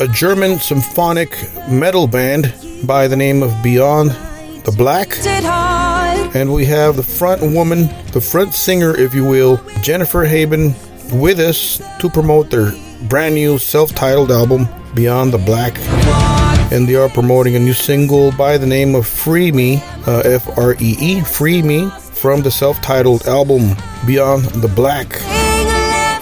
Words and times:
a 0.00 0.08
German 0.08 0.58
symphonic 0.58 1.36
metal 1.68 2.06
band 2.06 2.54
by 2.84 3.06
the 3.06 3.16
name 3.16 3.42
of 3.42 3.52
Beyond 3.62 4.10
the 4.64 4.74
Black. 4.76 5.14
And 6.34 6.54
we 6.54 6.64
have 6.64 6.96
the 6.96 7.02
front 7.02 7.42
woman, 7.42 7.88
the 8.12 8.20
front 8.20 8.54
singer, 8.54 8.96
if 8.96 9.12
you 9.12 9.24
will, 9.24 9.58
Jennifer 9.82 10.24
Haben, 10.24 10.74
with 11.12 11.38
us 11.38 11.82
to 12.00 12.08
promote 12.08 12.48
their 12.48 12.72
brand 13.08 13.34
new 13.34 13.58
self 13.58 13.94
titled 13.94 14.30
album, 14.30 14.66
Beyond 14.94 15.34
the 15.34 15.38
Black. 15.38 15.76
And 16.72 16.88
they 16.88 16.94
are 16.94 17.10
promoting 17.10 17.56
a 17.56 17.58
new 17.58 17.74
single 17.74 18.32
by 18.32 18.56
the 18.56 18.66
name 18.66 18.94
of 18.94 19.06
Free 19.06 19.52
Me, 19.52 19.82
uh, 20.06 20.22
F 20.24 20.56
R 20.56 20.76
E 20.80 20.96
E, 20.98 21.20
Free 21.20 21.60
Me, 21.60 21.90
from 21.90 22.40
the 22.40 22.50
self 22.50 22.80
titled 22.80 23.26
album, 23.26 23.76
Beyond 24.06 24.44
the 24.62 24.68
Black. 24.68 25.20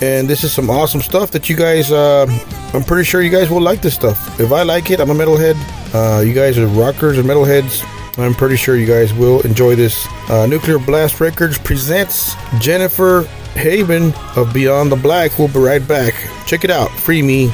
And 0.01 0.29
this 0.29 0.45
is 0.45 0.53
some 0.53 0.71
awesome 0.71 1.01
stuff 1.01 1.33
that 1.33 1.49
you 1.49 1.57
guys, 1.57 1.91
uh, 1.91 2.27
I'm 2.73 2.85
pretty 2.85 3.05
sure 3.05 3.21
you 3.21 3.31
guys 3.31 3.51
will 3.51 3.61
like 3.61 3.83
this 3.83 3.95
stuff. 3.95 4.39
If 4.39 4.53
I 4.53 4.63
like 4.63 4.91
it, 4.91 5.01
I'm 5.01 5.11
a 5.11 5.15
metalhead. 5.15 5.57
Uh, 5.93 6.21
you 6.21 6.33
guys 6.33 6.57
are 6.59 6.67
rockers 6.69 7.19
and 7.19 7.29
metalheads. 7.29 7.85
I'm 8.19 8.35
pretty 8.35 8.57
sure 8.57 8.77
you 8.77 8.87
guys 8.87 9.13
will 9.15 9.41
enjoy 9.43 9.75
this. 9.77 10.07
Uh, 10.29 10.47
Nuclear 10.47 10.79
Blast 10.79 11.21
Records 11.21 11.59
presents 11.59 12.35
Jennifer 12.59 13.23
Haben 13.55 14.13
of 14.37 14.53
Beyond 14.53 14.91
the 14.93 14.97
Black. 14.97 15.39
We'll 15.39 15.49
be 15.49 15.61
right 15.61 15.87
back. 15.87 16.15
Check 16.47 16.65
it 16.65 16.71
out. 16.71 16.91
Free 16.91 17.23
me. 17.23 17.51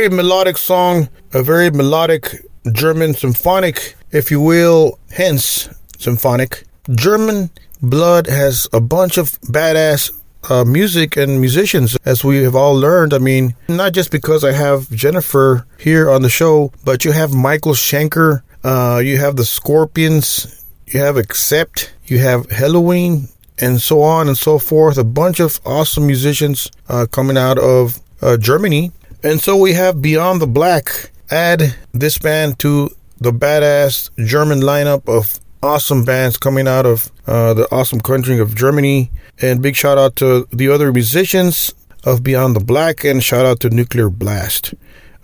Very 0.00 0.16
melodic 0.16 0.56
song, 0.56 1.10
a 1.34 1.42
very 1.42 1.70
melodic 1.70 2.46
German 2.72 3.12
symphonic, 3.12 3.96
if 4.10 4.30
you 4.30 4.40
will, 4.40 4.98
hence 5.10 5.68
symphonic. 5.98 6.64
German 6.94 7.50
blood 7.82 8.26
has 8.26 8.66
a 8.72 8.80
bunch 8.80 9.18
of 9.18 9.38
badass 9.42 10.10
uh, 10.48 10.64
music 10.64 11.18
and 11.18 11.38
musicians, 11.38 11.98
as 12.06 12.24
we 12.24 12.42
have 12.44 12.56
all 12.56 12.74
learned. 12.74 13.12
I 13.12 13.18
mean, 13.18 13.54
not 13.68 13.92
just 13.92 14.10
because 14.10 14.42
I 14.42 14.52
have 14.52 14.90
Jennifer 14.90 15.66
here 15.78 16.08
on 16.08 16.22
the 16.22 16.30
show, 16.30 16.72
but 16.82 17.04
you 17.04 17.12
have 17.12 17.34
Michael 17.34 17.74
Schenker, 17.74 18.40
uh, 18.64 19.02
you 19.04 19.18
have 19.18 19.36
the 19.36 19.44
Scorpions, 19.44 20.64
you 20.86 21.00
have 21.00 21.18
Accept, 21.18 21.92
you 22.06 22.20
have 22.20 22.48
Helloween, 22.48 23.30
and 23.58 23.82
so 23.82 24.00
on 24.00 24.28
and 24.28 24.38
so 24.38 24.58
forth. 24.58 24.96
A 24.96 25.04
bunch 25.04 25.40
of 25.40 25.60
awesome 25.66 26.06
musicians 26.06 26.70
uh, 26.88 27.04
coming 27.10 27.36
out 27.36 27.58
of 27.58 28.00
uh, 28.22 28.38
Germany. 28.38 28.92
And 29.22 29.40
so 29.40 29.54
we 29.56 29.74
have 29.74 30.00
Beyond 30.00 30.40
the 30.40 30.46
Black. 30.46 31.10
Add 31.30 31.76
this 31.92 32.16
band 32.16 32.58
to 32.60 32.90
the 33.18 33.32
badass 33.32 34.08
German 34.26 34.60
lineup 34.60 35.08
of 35.14 35.38
awesome 35.62 36.06
bands 36.06 36.38
coming 36.38 36.66
out 36.66 36.86
of 36.86 37.10
uh, 37.26 37.52
the 37.52 37.68
awesome 37.70 38.00
country 38.00 38.38
of 38.38 38.54
Germany. 38.54 39.10
And 39.42 39.60
big 39.60 39.76
shout 39.76 39.98
out 39.98 40.16
to 40.16 40.48
the 40.50 40.70
other 40.70 40.90
musicians 40.90 41.74
of 42.04 42.22
Beyond 42.22 42.56
the 42.56 42.64
Black 42.64 43.04
and 43.04 43.22
shout 43.22 43.44
out 43.44 43.60
to 43.60 43.68
Nuclear 43.68 44.08
Blast. 44.08 44.72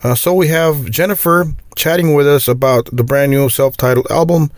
Uh, 0.02 0.14
so 0.14 0.34
we 0.34 0.48
have 0.48 0.90
Jennifer 0.90 1.54
chatting 1.74 2.12
with 2.12 2.28
us 2.28 2.48
about 2.48 2.90
the 2.92 3.02
brand 3.02 3.30
new 3.30 3.48
self 3.48 3.78
titled 3.78 4.10
album, 4.10 4.50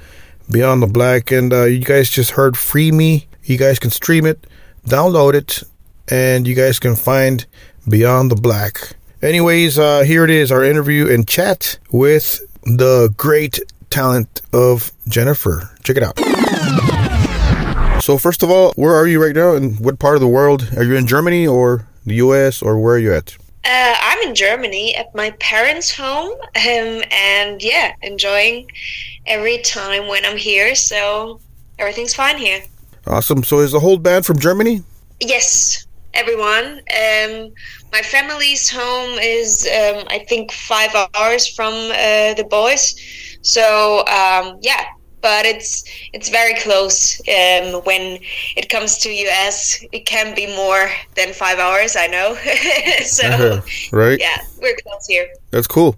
Beyond 0.51 0.83
the 0.83 0.89
Black. 0.89 1.31
And 1.31 1.53
uh, 1.53 1.65
you 1.65 1.85
guys 1.85 2.11
just 2.11 2.33
heard 2.33 2.59
Free 2.59 2.91
Me. 2.91 3.29
You 3.45 3.57
guys 3.57 3.79
can 3.79 3.91
stream 3.91 4.27
it, 4.27 4.49
download 4.85 5.35
it, 5.35 5.63
and 6.09 6.47
you 6.47 6.57
guys 6.57 6.81
can 6.81 6.97
find 6.97 7.47
Beyond 7.89 8.33
the 8.33 8.37
Black. 8.37 8.97
Anyways, 9.21 9.81
uh, 9.81 10.03
here 10.03 10.23
it 10.23 10.31
is 10.31 10.53
our 10.53 10.63
interview 10.63 11.13
and 11.13 11.27
chat 11.27 11.77
with 11.91 12.41
the 12.63 13.13
great 13.17 13.59
talent 13.91 14.43
of 14.53 14.93
Jennifer. 15.09 15.71
Check 15.83 15.97
it 15.97 16.05
out. 16.05 16.17
So, 18.01 18.17
first 18.17 18.45
of 18.45 18.51
all, 18.51 18.73
where 18.77 18.95
are 18.95 19.09
you 19.09 19.21
right 19.21 19.35
now? 19.35 19.57
and 19.57 19.79
what 19.81 19.99
part 19.99 20.15
of 20.15 20.21
the 20.21 20.29
world? 20.29 20.71
Are 20.77 20.85
you 20.85 20.95
in 20.95 21.09
Germany 21.09 21.49
or 21.49 21.85
the 22.07 22.15
US 22.17 22.63
or 22.63 22.79
where 22.79 22.95
are 22.95 22.99
you 22.99 23.13
at? 23.13 23.37
Uh, 23.65 23.97
I'm 24.01 24.29
in 24.29 24.37
Germany 24.37 24.95
at 24.95 25.13
my 25.17 25.33
parents' 25.41 25.91
home, 25.91 26.31
um, 26.31 27.03
and 27.11 27.61
yeah, 27.61 27.97
enjoying 28.03 28.71
every 29.27 29.59
time 29.59 30.07
when 30.07 30.25
I'm 30.25 30.37
here. 30.37 30.77
So 30.77 31.41
everything's 31.81 32.15
fine 32.15 32.39
here. 32.39 32.63
Awesome. 33.05 33.43
So, 33.43 33.59
is 33.59 33.73
the 33.73 33.81
whole 33.81 33.99
band 33.99 34.25
from 34.25 34.39
Germany? 34.39 34.85
Yes, 35.19 35.88
everyone. 36.15 36.81
Um, 37.03 37.53
my 37.93 38.03
family's 38.03 38.69
home 38.71 39.19
is, 39.21 39.67
um, 39.67 40.05
I 40.09 40.25
think, 40.29 40.53
five 40.53 40.91
hours 41.15 41.47
from 41.49 41.73
uh, 41.75 42.35
the 42.35 42.47
boys. 42.49 42.95
So 43.43 44.01
um, 44.07 44.59
yeah, 44.63 44.85
but 45.21 45.47
it's 45.47 45.85
it's 46.13 46.29
very 46.29 46.55
close. 46.61 47.21
Um, 47.29 47.83
when 47.85 48.19
it 48.57 48.69
comes 48.69 48.99
to 48.99 49.11
US, 49.11 49.83
it 49.93 50.07
can 50.07 50.35
be 50.35 50.47
more 50.57 50.91
than 51.15 51.33
five 51.33 51.59
hours. 51.59 51.97
I 51.97 52.07
know. 52.09 52.35
so 53.05 53.27
Uh-huh. 53.27 53.61
right? 53.93 54.19
yeah, 54.21 54.39
we're 54.61 54.77
close 54.85 55.07
here. 55.07 55.29
That's 55.51 55.67
cool. 55.67 55.97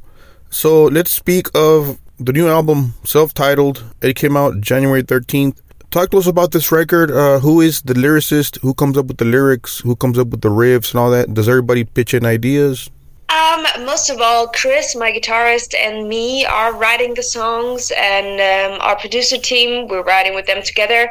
So, 0.52 0.84
let's 0.86 1.12
speak 1.12 1.46
of 1.54 1.98
the 2.18 2.32
new 2.32 2.48
album, 2.48 2.94
self 3.04 3.32
titled. 3.34 3.84
It 4.02 4.16
came 4.16 4.36
out 4.36 4.60
January 4.60 5.02
13th. 5.02 5.58
Talk 5.90 6.10
to 6.10 6.18
us 6.18 6.28
about 6.28 6.52
this 6.52 6.70
record. 6.70 7.10
Uh, 7.10 7.40
who 7.40 7.60
is 7.60 7.82
the 7.82 7.94
lyricist? 7.94 8.60
Who 8.60 8.74
comes 8.74 8.96
up 8.96 9.06
with 9.06 9.16
the 9.16 9.24
lyrics? 9.24 9.80
Who 9.80 9.96
comes 9.96 10.20
up 10.20 10.28
with 10.28 10.40
the 10.40 10.48
riffs 10.48 10.92
and 10.92 11.00
all 11.00 11.10
that? 11.10 11.34
Does 11.34 11.48
everybody 11.48 11.82
pitch 11.82 12.14
in 12.14 12.24
ideas? 12.24 12.88
Um, 13.28 13.66
most 13.84 14.08
of 14.08 14.20
all, 14.20 14.46
Chris, 14.46 14.94
my 14.94 15.10
guitarist, 15.10 15.74
and 15.74 16.08
me 16.08 16.44
are 16.44 16.76
writing 16.76 17.14
the 17.14 17.24
songs, 17.24 17.90
and 17.96 18.40
um, 18.40 18.80
our 18.80 18.96
producer 18.98 19.36
team, 19.36 19.88
we're 19.88 20.04
writing 20.04 20.36
with 20.36 20.46
them 20.46 20.62
together. 20.62 21.10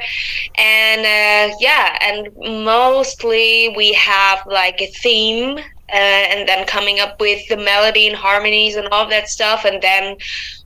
And 0.56 1.02
uh, 1.02 1.56
yeah, 1.60 1.98
and 2.00 2.30
mostly 2.64 3.74
we 3.76 3.92
have 3.94 4.40
like 4.48 4.82
a 4.82 4.88
theme, 4.88 5.58
uh, 5.58 5.92
and 5.92 6.48
then 6.48 6.66
coming 6.66 7.02
up 7.02 7.20
with 7.20 7.46
the 7.50 7.58
melody 7.58 8.08
and 8.08 8.16
harmonies 8.16 8.78
and 8.78 8.88
all 8.90 9.10
that 9.10 9.28
stuff, 9.28 9.66
and 9.66 9.82
then 9.82 10.16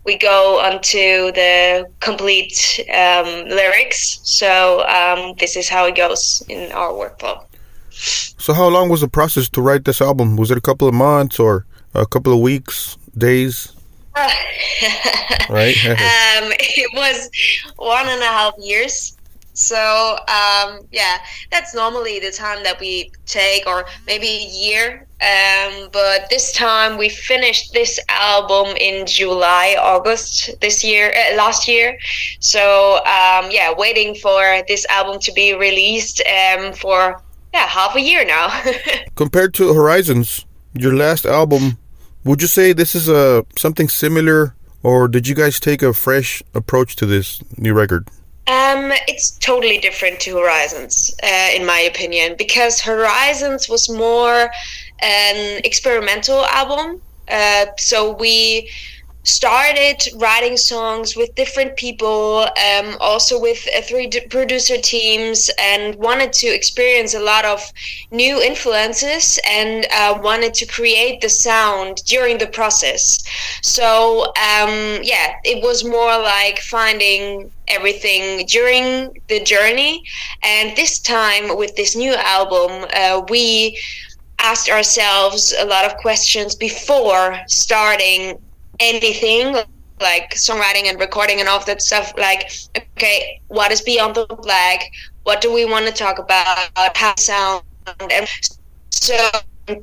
we 0.05 0.17
go 0.17 0.59
onto 0.59 1.31
the 1.31 1.89
complete 1.99 2.79
um, 2.89 3.47
lyrics. 3.47 4.19
So 4.23 4.85
um, 4.87 5.35
this 5.39 5.55
is 5.55 5.69
how 5.69 5.85
it 5.85 5.95
goes 5.95 6.43
in 6.49 6.71
our 6.71 6.91
workflow. 6.91 7.45
So, 7.95 8.53
how 8.53 8.67
long 8.67 8.89
was 8.89 9.01
the 9.01 9.07
process 9.07 9.47
to 9.49 9.61
write 9.61 9.85
this 9.85 10.01
album? 10.01 10.35
Was 10.35 10.49
it 10.51 10.57
a 10.57 10.61
couple 10.61 10.87
of 10.87 10.93
months 10.93 11.39
or 11.39 11.65
a 11.93 12.05
couple 12.05 12.33
of 12.33 12.39
weeks, 12.39 12.97
days? 13.17 13.71
right? 14.15 15.75
um, 15.85 16.51
it 16.59 16.91
was 16.93 17.29
one 17.77 18.07
and 18.07 18.21
a 18.21 18.25
half 18.25 18.53
years. 18.59 19.15
So 19.53 20.17
um, 20.27 20.79
yeah, 20.91 21.19
that's 21.51 21.75
normally 21.75 22.19
the 22.19 22.31
time 22.31 22.63
that 22.63 22.79
we 22.79 23.11
take, 23.25 23.67
or 23.67 23.85
maybe 24.07 24.27
a 24.27 24.49
year. 24.49 25.07
Um, 25.23 25.87
but 25.93 26.29
this 26.29 26.51
time 26.51 26.97
we 26.97 27.07
finished 27.07 27.71
this 27.71 27.97
album 28.09 28.75
in 28.75 29.05
July, 29.05 29.77
August 29.79 30.49
this 30.59 30.83
year, 30.83 31.13
uh, 31.15 31.37
last 31.37 31.65
year. 31.65 31.97
So 32.39 32.97
um, 32.97 33.49
yeah, 33.49 33.73
waiting 33.77 34.15
for 34.15 34.61
this 34.67 34.85
album 34.89 35.21
to 35.21 35.31
be 35.31 35.53
released 35.53 36.21
um, 36.27 36.73
for 36.73 37.21
yeah 37.53 37.67
half 37.67 37.95
a 37.95 38.01
year 38.01 38.25
now. 38.25 38.49
Compared 39.15 39.53
to 39.55 39.73
Horizons, 39.73 40.45
your 40.73 40.93
last 40.93 41.25
album, 41.25 41.77
would 42.25 42.41
you 42.41 42.49
say 42.49 42.73
this 42.73 42.93
is 42.93 43.07
a 43.07 43.45
something 43.57 43.87
similar, 43.87 44.55
or 44.81 45.07
did 45.07 45.25
you 45.25 45.35
guys 45.35 45.57
take 45.57 45.81
a 45.81 45.93
fresh 45.93 46.43
approach 46.53 46.97
to 46.97 47.05
this 47.05 47.41
new 47.57 47.73
record? 47.73 48.09
Um, 48.45 48.91
it's 49.07 49.31
totally 49.37 49.77
different 49.77 50.19
to 50.21 50.37
Horizons, 50.37 51.13
uh, 51.23 51.49
in 51.55 51.65
my 51.65 51.79
opinion, 51.79 52.35
because 52.37 52.81
Horizons 52.81 53.69
was 53.69 53.89
more 53.89 54.51
an 55.03 55.61
experimental 55.65 56.45
album. 56.45 57.01
Uh, 57.29 57.65
so 57.77 58.15
we 58.15 58.69
started 59.23 59.97
writing 60.17 60.57
songs 60.57 61.15
with 61.15 61.33
different 61.35 61.77
people, 61.77 62.45
um, 62.67 62.97
also 62.99 63.39
with 63.39 63.67
uh, 63.75 63.81
three 63.81 64.07
d- 64.07 64.19
producer 64.29 64.77
teams, 64.77 65.49
and 65.59 65.95
wanted 65.95 66.33
to 66.33 66.47
experience 66.47 67.13
a 67.13 67.19
lot 67.19 67.45
of 67.45 67.61
new 68.11 68.41
influences 68.41 69.39
and 69.49 69.87
uh, 69.93 70.19
wanted 70.21 70.53
to 70.53 70.65
create 70.65 71.21
the 71.21 71.29
sound 71.29 71.97
during 72.05 72.37
the 72.37 72.47
process. 72.47 73.23
So, 73.61 74.25
um, 74.27 74.99
yeah, 75.03 75.35
it 75.45 75.63
was 75.63 75.85
more 75.85 76.17
like 76.19 76.59
finding 76.59 77.49
everything 77.69 78.45
during 78.47 79.21
the 79.29 79.39
journey. 79.43 80.03
And 80.43 80.75
this 80.75 80.99
time, 80.99 81.57
with 81.57 81.75
this 81.77 81.95
new 81.95 82.13
album, 82.15 82.85
uh, 82.93 83.21
we 83.29 83.77
asked 84.43 84.69
ourselves 84.69 85.53
a 85.57 85.65
lot 85.65 85.85
of 85.85 85.97
questions 85.97 86.53
before 86.53 87.37
starting 87.47 88.39
anything 88.79 89.55
like 90.01 90.31
songwriting 90.35 90.85
and 90.85 90.99
recording 90.99 91.39
and 91.39 91.47
all 91.47 91.57
of 91.57 91.65
that 91.65 91.81
stuff 91.81 92.13
like 92.17 92.51
okay 92.75 93.39
what 93.47 93.71
is 93.71 93.81
beyond 93.81 94.15
the 94.15 94.25
black? 94.41 94.83
What 95.23 95.39
do 95.39 95.53
we 95.53 95.63
want 95.65 95.85
to 95.87 95.93
talk 95.93 96.19
about? 96.19 96.69
How 96.97 97.15
sound? 97.17 97.63
And 97.99 98.27
so 98.89 99.15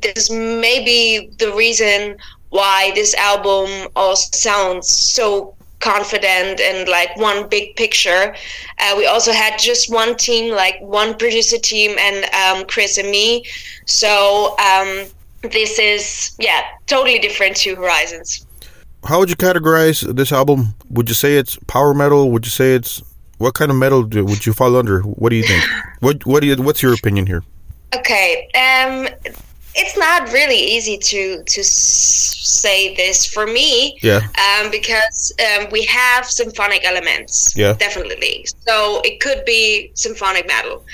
this 0.02 0.31
may 0.31 0.85
be 0.85 1.31
the 1.38 1.52
reason 1.52 2.17
why 2.50 2.93
this 2.95 3.14
album 3.14 3.88
also 3.97 4.29
sounds 4.37 4.88
so 4.88 5.55
confident 5.80 6.60
and 6.60 6.88
like 6.88 7.14
one 7.16 7.49
big 7.49 7.75
picture 7.76 8.34
uh, 8.78 8.94
we 8.96 9.06
also 9.06 9.32
had 9.32 9.58
just 9.58 9.92
one 9.92 10.16
team 10.16 10.54
like 10.54 10.78
one 10.80 11.16
producer 11.16 11.58
team 11.58 11.96
and 11.99 12.25
um, 12.34 12.66
chris 12.66 12.99
and 12.99 13.10
me 13.10 13.44
so 13.87 14.56
um, 14.58 15.06
this 15.50 15.78
is 15.78 16.37
yeah 16.38 16.62
totally 16.87 17.18
different 17.18 17.56
to 17.56 17.75
horizons 17.76 18.46
How 19.04 19.18
would 19.18 19.30
you 19.30 19.37
categorize 19.37 20.04
this 20.14 20.30
album? 20.30 20.75
Would 20.90 21.08
you 21.08 21.14
say 21.14 21.38
it's 21.40 21.56
power 21.66 21.94
metal? 21.94 22.30
Would 22.32 22.44
you 22.44 22.50
say 22.50 22.75
it's 22.75 23.02
what 23.38 23.54
kind 23.54 23.70
of 23.70 23.76
metal 23.78 24.02
do, 24.02 24.22
would 24.26 24.44
you 24.44 24.52
fall 24.52 24.76
under? 24.76 25.00
What 25.00 25.30
do 25.30 25.37
you 25.37 25.42
think? 25.42 25.64
what 26.00 26.26
what 26.26 26.40
do 26.42 26.46
you, 26.46 26.56
what's 26.56 26.82
your 26.82 26.92
opinion 26.92 27.26
here? 27.26 27.42
Okay, 27.96 28.46
um, 28.54 29.08
it's 29.74 29.96
not 29.96 30.32
really 30.32 30.56
easy 30.56 30.98
to 30.98 31.42
to 31.44 31.64
say 31.64 32.94
this 32.94 33.26
for 33.26 33.46
me. 33.46 33.98
Yeah. 34.02 34.20
Um, 34.38 34.70
because 34.70 35.32
um, 35.40 35.68
we 35.70 35.84
have 35.84 36.26
symphonic 36.26 36.84
elements. 36.84 37.56
Yeah. 37.56 37.74
Definitely. 37.74 38.46
So 38.66 39.00
it 39.04 39.20
could 39.20 39.44
be 39.44 39.92
symphonic 39.94 40.46
metal. 40.46 40.84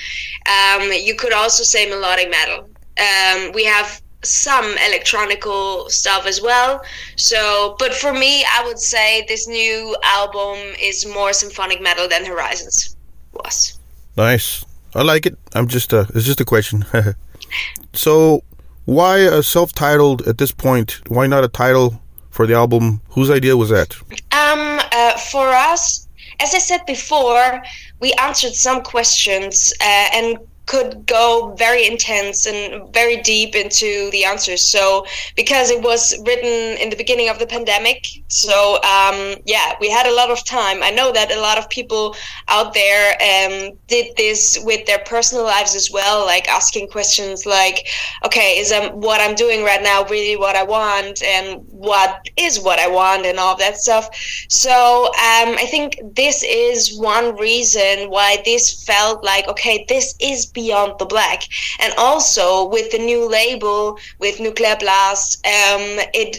Um, 0.47 0.93
you 0.93 1.15
could 1.17 1.33
also 1.33 1.65
say 1.65 1.89
melodic 1.89 2.31
metal. 2.31 2.69
Um, 2.99 3.53
we 3.53 3.65
have 3.65 4.01
some 4.23 4.65
electronical 4.89 5.89
stuff 5.89 6.27
as 6.27 6.41
well. 6.43 6.83
So, 7.17 7.77
but 7.79 7.95
for 7.95 8.13
me, 8.13 8.45
I 8.45 8.65
would 8.67 8.79
say 8.79 9.25
this 9.29 9.47
new 9.47 9.97
album 10.03 10.59
is 10.81 11.07
more 11.07 11.33
symphonic 11.33 11.81
metal 11.81 12.09
than 12.09 12.25
Horizons 12.25 12.97
was. 13.33 13.79
Nice. 14.17 14.65
I 14.95 15.03
like 15.03 15.27
it. 15.27 15.39
I'm 15.55 15.69
just 15.69 15.93
uh 15.93 16.07
it's 16.15 16.25
just 16.25 16.41
a 16.41 16.45
question. 16.45 16.85
so 17.93 18.43
Why 18.87 19.19
a 19.19 19.43
self-titled 19.43 20.29
at 20.29 20.39
this 20.39 20.53
point? 20.53 21.01
Why 21.09 21.27
not 21.27 21.43
a 21.43 21.49
title 21.49 22.01
for 22.31 22.47
the 22.47 22.55
album? 22.55 23.01
Whose 23.11 23.31
idea 23.31 23.57
was 23.57 23.71
that? 23.71 23.97
Um, 24.31 24.81
uh, 24.93 25.19
for 25.19 25.49
us, 25.49 26.07
as 26.39 26.55
I 26.55 26.59
said 26.59 26.87
before, 26.87 27.63
we 27.99 28.13
answered 28.15 28.55
some 28.55 28.83
questions 28.83 29.75
uh, 29.81 30.09
and 30.15 30.39
could 30.67 31.07
go 31.07 31.55
very 31.57 31.87
intense 31.87 32.47
and 32.47 32.93
very 32.93 33.17
deep 33.23 33.55
into 33.55 34.11
the 34.11 34.25
answers. 34.25 34.63
So 34.63 35.07
because 35.37 35.71
it 35.71 35.81
was 35.81 36.17
written 36.27 36.77
in 36.79 36.91
the 36.91 36.97
beginning 36.97 37.29
of 37.29 37.39
the 37.39 37.47
pandemic, 37.47 38.07
so 38.29 38.75
um, 38.83 39.37
yeah, 39.45 39.75
we 39.81 39.89
had 39.89 40.07
a 40.07 40.15
lot 40.15 40.31
of 40.31 40.45
time. 40.45 40.83
I 40.83 40.91
know 40.91 41.13
that 41.13 41.31
a 41.31 41.41
lot 41.41 41.57
of 41.57 41.69
people 41.71 42.17
out 42.49 42.75
there 42.75 43.13
um, 43.13 43.79
did 43.87 44.17
this 44.17 44.59
with 44.65 44.87
their 44.87 44.99
personal 45.07 45.45
lives 45.45 45.75
as 45.75 45.91
well, 45.91 46.27
like 46.27 46.49
asking 46.49 46.89
questions 46.89 47.47
like, 47.47 47.87
"Okay, 48.25 48.59
is 48.59 48.73
um, 48.73 49.01
what 49.01 49.21
I'm 49.21 49.37
doing 49.37 49.63
right 49.65 49.83
now 49.83 50.05
really 50.07 50.37
what 50.37 50.57
I 50.57 50.65
want, 50.65 51.23
and 51.23 51.63
what 51.71 52.29
is 52.37 52.59
what 52.61 52.81
I 52.81 52.89
want, 52.89 53.25
and 53.25 53.39
all 53.39 53.57
that 53.57 53.77
stuff." 53.77 54.09
So 54.49 55.07
um, 55.07 55.55
I 55.63 55.67
think 55.71 56.01
this 56.15 56.43
is 56.43 56.99
one 56.99 57.37
reason 57.37 58.11
why 58.11 58.43
this 58.45 58.85
felt 58.85 59.23
like, 59.23 59.47
okay, 59.49 59.85
this 59.89 60.15
is 60.21 60.47
beyond 60.61 60.99
the 60.99 61.09
black 61.15 61.41
and 61.83 61.93
also 62.07 62.47
with 62.75 62.91
the 62.95 62.99
new 63.11 63.23
label 63.39 63.99
with 64.19 64.41
nuclear 64.41 64.77
blast 64.85 65.29
um, 65.47 65.85
it 66.23 66.33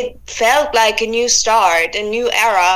it 0.00 0.08
felt 0.26 0.72
like 0.82 1.02
a 1.02 1.08
new 1.16 1.28
start 1.28 1.88
a 2.02 2.04
new 2.16 2.30
era 2.48 2.74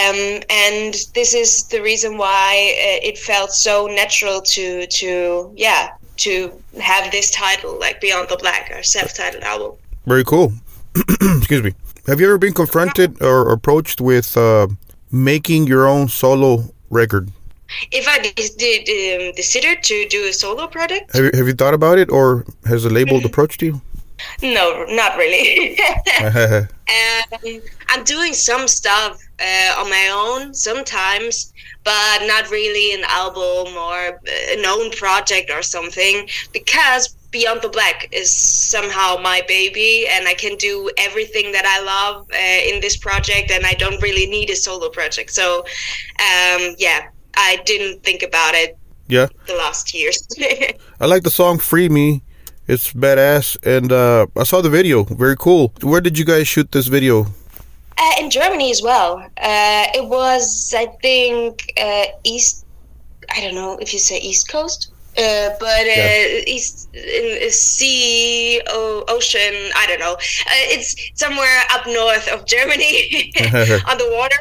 um, 0.00 0.20
and 0.64 0.92
this 1.18 1.30
is 1.42 1.50
the 1.74 1.80
reason 1.90 2.18
why 2.24 2.50
uh, 2.86 3.08
it 3.08 3.16
felt 3.18 3.50
so 3.50 3.86
natural 3.86 4.38
to 4.54 4.86
to 4.86 5.50
yeah 5.56 5.84
to 6.16 6.32
have 6.80 7.10
this 7.10 7.30
title 7.30 7.78
like 7.80 8.00
beyond 8.00 8.28
the 8.28 8.36
black 8.36 8.70
our 8.74 8.82
self-titled 8.82 9.42
album 9.42 9.72
Very 10.06 10.24
cool. 10.24 10.52
Excuse 11.38 11.62
me. 11.62 11.72
Have 12.06 12.18
you 12.20 12.26
ever 12.26 12.38
been 12.38 12.52
confronted 12.52 13.22
or 13.22 13.52
approached 13.52 14.00
with 14.00 14.36
uh, 14.36 14.66
making 15.10 15.66
your 15.68 15.86
own 15.86 16.08
solo 16.08 16.74
record? 16.90 17.30
If 17.90 18.08
i 18.08 18.18
did, 18.18 18.82
um, 18.98 19.32
consider 19.34 19.74
to 19.80 20.06
do 20.08 20.26
a 20.28 20.32
solo 20.32 20.66
project 20.66 21.14
Have 21.14 21.24
you, 21.24 21.30
have 21.34 21.46
you 21.46 21.54
thought 21.54 21.74
about 21.74 21.98
it, 21.98 22.10
or 22.10 22.44
has 22.66 22.84
a 22.84 22.90
label 22.90 23.24
approached 23.24 23.62
you? 23.62 23.80
no 24.42 24.84
not 24.88 25.16
really 25.16 25.78
Um, 26.92 27.60
I'm 27.88 28.04
doing 28.04 28.34
some 28.34 28.68
stuff 28.68 29.22
uh, 29.40 29.80
on 29.80 29.88
my 29.88 30.10
own 30.12 30.54
sometimes, 30.54 31.52
but 31.84 32.26
not 32.26 32.50
really 32.50 32.94
an 32.94 33.04
album 33.08 33.76
or 33.76 34.20
an 34.50 34.64
own 34.66 34.90
project 34.92 35.50
or 35.50 35.62
something 35.62 36.28
because 36.52 37.16
Beyond 37.30 37.62
the 37.62 37.70
Black 37.70 38.08
is 38.12 38.30
somehow 38.30 39.16
my 39.16 39.42
baby 39.48 40.06
and 40.06 40.28
I 40.28 40.34
can 40.34 40.56
do 40.56 40.90
everything 40.98 41.50
that 41.52 41.64
I 41.64 41.80
love 41.82 42.28
uh, 42.30 42.74
in 42.74 42.80
this 42.82 42.96
project 42.96 43.50
and 43.50 43.64
I 43.64 43.72
don't 43.72 44.02
really 44.02 44.26
need 44.26 44.50
a 44.50 44.56
solo 44.56 44.90
project. 44.90 45.30
So, 45.30 45.60
um, 45.60 46.74
yeah, 46.78 47.08
I 47.36 47.58
didn't 47.64 48.02
think 48.02 48.22
about 48.22 48.54
it 48.54 48.76
yeah. 49.08 49.26
the 49.46 49.54
last 49.54 49.94
years. 49.94 50.26
I 51.00 51.06
like 51.06 51.22
the 51.22 51.30
song 51.30 51.58
"Free 51.58 51.88
Me." 51.88 52.22
It's 52.68 52.92
badass, 52.92 53.56
and 53.66 53.90
uh, 53.92 54.26
I 54.36 54.44
saw 54.44 54.60
the 54.62 54.70
video. 54.70 55.02
Very 55.04 55.36
cool. 55.36 55.72
Where 55.82 56.00
did 56.00 56.16
you 56.16 56.24
guys 56.24 56.46
shoot 56.46 56.70
this 56.70 56.86
video? 56.86 57.26
Uh, 57.98 58.12
in 58.20 58.30
Germany 58.30 58.70
as 58.70 58.80
well. 58.82 59.18
Uh, 59.36 59.86
it 59.94 60.08
was, 60.08 60.72
I 60.76 60.86
think, 61.02 61.72
uh, 61.76 62.04
East. 62.24 62.64
I 63.34 63.40
don't 63.40 63.54
know 63.54 63.78
if 63.78 63.92
you 63.92 63.98
say 63.98 64.18
East 64.18 64.48
Coast, 64.48 64.92
uh, 65.18 65.50
but 65.58 65.82
uh, 65.86 65.96
Yeah. 65.96 66.40
East 66.46 66.88
in, 66.94 67.50
Sea, 67.50 68.62
o- 68.68 69.04
Ocean. 69.08 69.54
I 69.76 69.86
don't 69.88 70.00
know. 70.00 70.14
Uh, 70.14 70.72
it's 70.74 70.94
somewhere 71.14 71.62
up 71.70 71.86
north 71.86 72.28
of 72.28 72.46
Germany 72.46 73.32
on 73.90 73.98
the 73.98 74.08
water. 74.16 74.38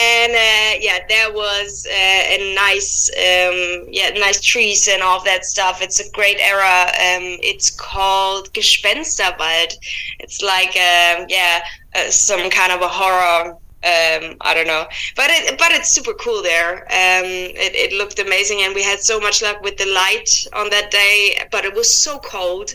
And 0.00 0.32
uh, 0.32 0.78
yeah, 0.80 1.00
there 1.08 1.32
was 1.32 1.84
uh, 1.90 1.92
a 1.92 2.54
nice, 2.54 3.10
um, 3.16 3.88
yeah, 3.90 4.10
nice 4.10 4.40
trees 4.40 4.86
and 4.86 5.02
all 5.02 5.24
that 5.24 5.44
stuff. 5.44 5.82
It's 5.82 5.98
a 5.98 6.08
great 6.12 6.38
era. 6.38 6.84
Um, 6.86 7.38
it's 7.42 7.68
called 7.70 8.52
Gespensterwald. 8.52 9.72
It's 10.20 10.40
like, 10.40 10.68
um, 10.68 11.26
yeah, 11.28 11.64
uh, 11.96 12.10
some 12.10 12.48
kind 12.48 12.70
of 12.70 12.80
a 12.80 12.88
horror. 12.88 13.56
Um, 13.84 14.36
I 14.40 14.54
don't 14.54 14.66
know, 14.66 14.86
but 15.14 15.30
it, 15.30 15.56
but 15.56 15.70
it's 15.70 15.88
super 15.88 16.12
cool 16.14 16.42
there. 16.42 16.82
Um, 16.86 17.24
it, 17.24 17.74
it 17.76 17.92
looked 17.92 18.18
amazing, 18.18 18.62
and 18.62 18.74
we 18.74 18.82
had 18.82 18.98
so 18.98 19.20
much 19.20 19.40
luck 19.40 19.62
with 19.62 19.76
the 19.76 19.86
light 19.86 20.48
on 20.52 20.68
that 20.70 20.90
day. 20.90 21.38
But 21.52 21.64
it 21.64 21.74
was 21.74 21.92
so 21.92 22.18
cold. 22.18 22.74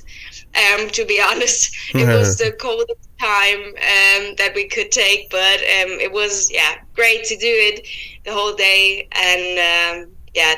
Um, 0.55 0.89
to 0.91 1.05
be 1.05 1.19
honest, 1.29 1.75
it 1.93 2.07
was 2.07 2.37
the 2.41 2.53
coldest 2.53 3.09
time 3.19 3.59
um, 3.59 4.35
that 4.37 4.53
we 4.55 4.67
could 4.67 4.91
take, 4.93 5.29
but 5.29 5.59
um, 5.59 5.99
it 5.99 6.11
was 6.11 6.49
yeah 6.51 6.75
great 6.95 7.25
to 7.25 7.35
do 7.35 7.53
it 7.69 7.85
the 8.23 8.31
whole 8.31 8.55
day, 8.55 9.07
and 9.11 10.05
um, 10.07 10.11
yeah, 10.33 10.55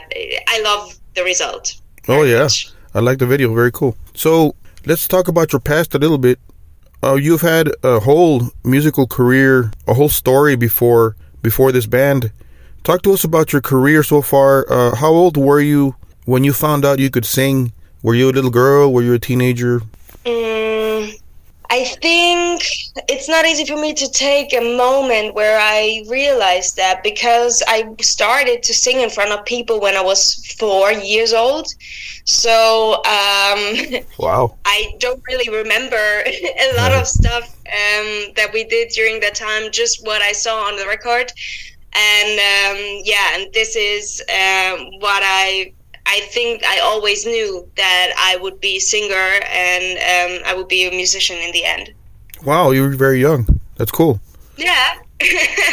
I 0.48 0.62
love 0.62 0.96
the 1.16 1.24
result. 1.24 1.82
Oh 2.08 2.22
yeah, 2.22 2.44
much. 2.44 2.72
I 2.94 3.00
like 3.00 3.18
the 3.18 3.26
video. 3.26 3.54
Very 3.54 3.72
cool. 3.72 3.98
So 4.14 4.56
let's 4.86 5.08
talk 5.08 5.28
about 5.28 5.54
your 5.54 5.60
past 5.60 5.96
a 5.96 5.98
little 5.98 6.20
bit. 6.20 6.40
Uh, 7.06 7.14
you've 7.14 7.42
had 7.42 7.70
a 7.84 8.00
whole 8.00 8.50
musical 8.64 9.06
career, 9.06 9.72
a 9.88 9.94
whole 9.94 10.10
story 10.10 10.56
before 10.56 11.16
before 11.44 11.72
this 11.72 11.86
band. 11.86 12.32
Talk 12.84 13.04
to 13.04 13.14
us 13.14 13.24
about 13.24 13.54
your 13.54 13.62
career 13.62 14.02
so 14.02 14.24
far. 14.24 14.66
Uh, 14.68 14.96
how 14.96 15.12
old 15.12 15.38
were 15.38 15.60
you 15.60 15.96
when 16.26 16.44
you 16.44 16.52
found 16.52 16.84
out 16.84 16.98
you 16.98 17.12
could 17.12 17.26
sing? 17.26 17.72
Were 18.02 18.16
you 18.16 18.32
a 18.32 18.34
little 18.34 18.50
girl? 18.50 18.92
Were 18.92 19.04
you 19.04 19.14
a 19.14 19.20
teenager? 19.20 19.82
Mm, 20.26 21.20
I 21.70 21.84
think 22.02 22.64
it's 23.10 23.28
not 23.28 23.46
easy 23.46 23.66
for 23.66 23.80
me 23.80 23.94
to 23.94 24.10
take 24.12 24.54
a 24.54 24.62
moment 24.62 25.36
where 25.36 25.60
I 25.60 26.04
realized 26.08 26.76
that 26.78 27.04
because 27.04 27.64
I 27.68 27.94
started 28.02 28.64
to 28.64 28.74
sing 28.74 29.02
in 29.02 29.10
front 29.10 29.32
of 29.32 29.46
people 29.46 29.80
when 29.80 29.96
I 29.96 30.02
was 30.02 30.56
four 30.60 30.92
years 30.92 31.34
old. 31.34 31.68
So 32.26 32.96
um, 33.06 34.04
Wow. 34.18 34.58
I 34.66 34.96
don't 35.00 35.22
really 35.28 35.50
remember 35.56 35.96
a 36.26 36.74
lot 36.78 36.92
of 36.92 37.08
stuff 37.08 37.56
um, 37.66 38.34
that 38.36 38.50
we 38.54 38.64
did 38.64 38.90
during 38.90 39.20
that 39.22 39.36
time, 39.36 39.72
just 39.72 40.06
what 40.06 40.22
I 40.22 40.32
saw 40.32 40.64
on 40.64 40.78
the 40.78 40.86
record. 40.86 41.32
And 41.94 42.32
um, 42.40 43.02
yeah, 43.06 43.36
and 43.36 43.54
this 43.54 43.76
is 43.76 44.22
um, 44.30 45.00
what 45.00 45.24
I 45.24 45.74
I 46.06 46.22
think 46.22 46.64
I 46.64 46.80
always 46.80 47.26
knew 47.26 47.68
that 47.76 48.14
I 48.18 48.38
would 48.38 48.60
be 48.60 48.78
a 48.78 48.80
singer 48.80 49.42
and 49.46 49.98
um, 49.98 50.44
I 50.46 50.56
would 50.56 50.68
be 50.68 50.88
a 50.88 50.92
musician 50.92 51.38
in 51.38 51.52
the 51.52 51.66
end. 51.66 51.94
Wow, 52.44 52.72
you 52.72 52.84
were 52.84 52.90
very 52.90 53.20
young. 53.20 53.60
That's 53.78 53.92
cool. 53.92 54.20
Yeah. 54.58 55.00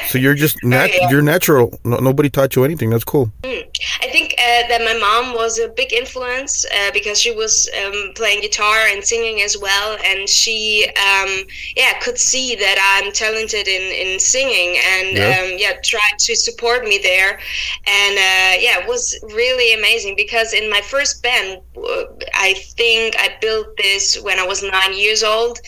So 0.07 0.19
you're 0.19 0.35
just 0.35 0.57
nat- 0.63 0.91
yeah. 0.95 1.11
you're 1.11 1.23
natural. 1.23 1.79
No, 1.85 1.99
nobody 1.99 2.31
taught 2.31 2.55
you 2.57 2.65
anything. 2.65 2.91
That's 2.91 3.05
cool. 3.05 3.33
I 3.45 4.09
think 4.11 4.35
uh, 4.39 4.69
that 4.69 4.83
my 4.85 4.97
mom 4.99 5.35
was 5.35 5.59
a 5.59 5.69
big 5.69 5.93
influence 5.93 6.65
uh, 6.67 6.91
because 6.93 7.21
she 7.21 7.33
was 7.35 7.69
um, 7.85 8.13
playing 8.15 8.41
guitar 8.43 8.87
and 8.91 9.03
singing 9.05 9.43
as 9.43 9.57
well, 9.59 9.97
and 10.05 10.29
she, 10.29 10.87
um, 10.97 11.45
yeah, 11.77 11.99
could 12.01 12.19
see 12.19 12.55
that 12.57 13.01
I'm 13.03 13.13
talented 13.13 13.67
in, 13.69 13.83
in 14.13 14.21
singing, 14.21 14.79
and 14.87 15.17
Yeah. 15.17 15.41
um, 15.53 15.59
yeah, 15.59 15.73
tried 15.83 16.19
to 16.21 16.37
support 16.37 16.85
me 16.85 16.99
there, 17.03 17.39
and 17.87 18.15
uh, 18.17 18.61
yeah, 18.61 18.81
it 18.81 18.87
was 18.89 19.19
really 19.35 19.75
amazing 19.75 20.15
because 20.17 20.53
in 20.53 20.71
my 20.71 20.81
first 20.83 21.23
band, 21.23 21.61
I 22.35 22.55
think 22.77 23.17
I 23.19 23.37
built 23.41 23.77
this 23.77 24.21
when 24.21 24.39
I 24.39 24.47
was 24.47 24.63
nine 24.63 24.95
years 24.97 25.23
old. 25.25 25.59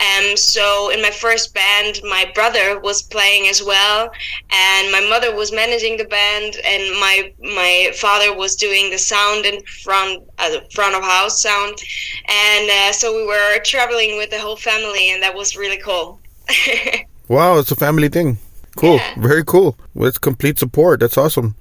Um, 0.00 0.36
so 0.36 0.90
in 0.90 1.00
my 1.00 1.10
first 1.10 1.54
band, 1.54 2.00
my 2.02 2.30
brother 2.34 2.80
was 2.80 3.02
playing 3.02 3.48
as 3.48 3.62
well, 3.62 4.10
and 4.50 4.92
my 4.92 5.00
mother 5.08 5.34
was 5.34 5.52
managing 5.52 5.96
the 5.96 6.04
band, 6.04 6.56
and 6.64 6.82
my 7.00 7.32
my 7.40 7.92
father 7.94 8.34
was 8.34 8.56
doing 8.56 8.90
the 8.90 8.98
sound 8.98 9.46
in 9.46 9.62
front 9.62 10.22
uh, 10.38 10.58
front 10.72 10.96
of 10.96 11.02
house 11.04 11.40
sound, 11.40 11.78
and 12.28 12.70
uh, 12.70 12.92
so 12.92 13.14
we 13.14 13.24
were 13.24 13.58
traveling 13.64 14.16
with 14.16 14.30
the 14.30 14.38
whole 14.38 14.56
family, 14.56 15.10
and 15.10 15.22
that 15.22 15.34
was 15.34 15.56
really 15.56 15.78
cool. 15.78 16.20
Wow, 17.28 17.58
it's 17.58 17.70
a 17.70 17.76
family 17.76 18.10
thing. 18.10 18.36
Cool. 18.76 18.96
Yeah. 18.96 19.14
Very 19.18 19.44
cool. 19.44 19.78
With 19.94 20.20
complete 20.20 20.58
support. 20.58 21.00
That's 21.00 21.16
awesome. 21.16 21.54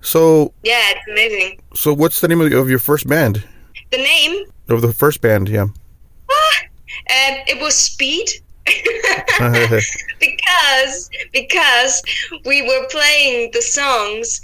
So, 0.00 0.52
yeah, 0.64 0.82
it's 0.90 1.06
amazing. 1.08 1.60
so 1.72 1.94
what's 1.94 2.20
the 2.20 2.26
name 2.28 2.40
of 2.40 2.52
of 2.52 2.68
your 2.68 2.80
first 2.80 3.06
band? 3.06 3.44
The 3.92 3.98
name, 3.98 4.46
Of 4.68 4.82
the 4.82 4.92
first 4.92 5.20
band, 5.20 5.48
yeah. 5.48 5.66
Uh, 7.10 7.34
it 7.46 7.60
was 7.60 7.74
Speed. 7.76 8.28
because 10.20 11.10
because 11.32 12.02
we 12.46 12.62
were 12.62 12.86
playing 12.90 13.50
the 13.52 13.60
songs 13.60 14.40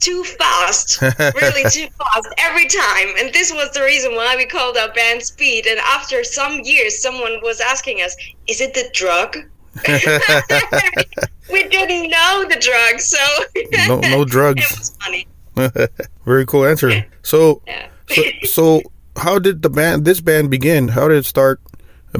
too 0.00 0.22
fast, 0.22 1.02
really 1.02 1.68
too 1.70 1.88
fast 1.98 2.28
every 2.38 2.66
time. 2.68 3.08
And 3.18 3.32
this 3.34 3.52
was 3.52 3.72
the 3.72 3.82
reason 3.82 4.14
why 4.14 4.36
we 4.36 4.46
called 4.46 4.76
our 4.76 4.92
band 4.92 5.22
Speed. 5.24 5.66
And 5.66 5.80
after 5.80 6.22
some 6.22 6.60
years, 6.60 7.02
someone 7.02 7.40
was 7.42 7.60
asking 7.60 7.98
us, 7.98 8.14
"Is 8.46 8.60
it 8.60 8.74
the 8.74 8.88
drug?" 8.94 9.36
we 11.52 11.68
didn't 11.68 12.10
know 12.10 12.44
the 12.48 12.58
drug, 12.60 13.00
so 13.00 13.18
no, 13.88 14.00
no 14.00 14.22
it 14.22 14.28
drugs. 14.28 14.62
was 14.78 14.96
funny. 15.02 15.26
Very 16.24 16.46
cool 16.46 16.64
answer. 16.64 17.04
So, 17.22 17.62
Yeah. 17.66 17.88
so, 18.08 18.22
so 18.44 18.82
how 19.16 19.38
did 19.38 19.62
the 19.62 19.70
band, 19.70 20.04
this 20.04 20.20
band, 20.20 20.50
begin? 20.50 20.88
How 20.88 21.08
did 21.08 21.18
it 21.18 21.26
start? 21.26 21.60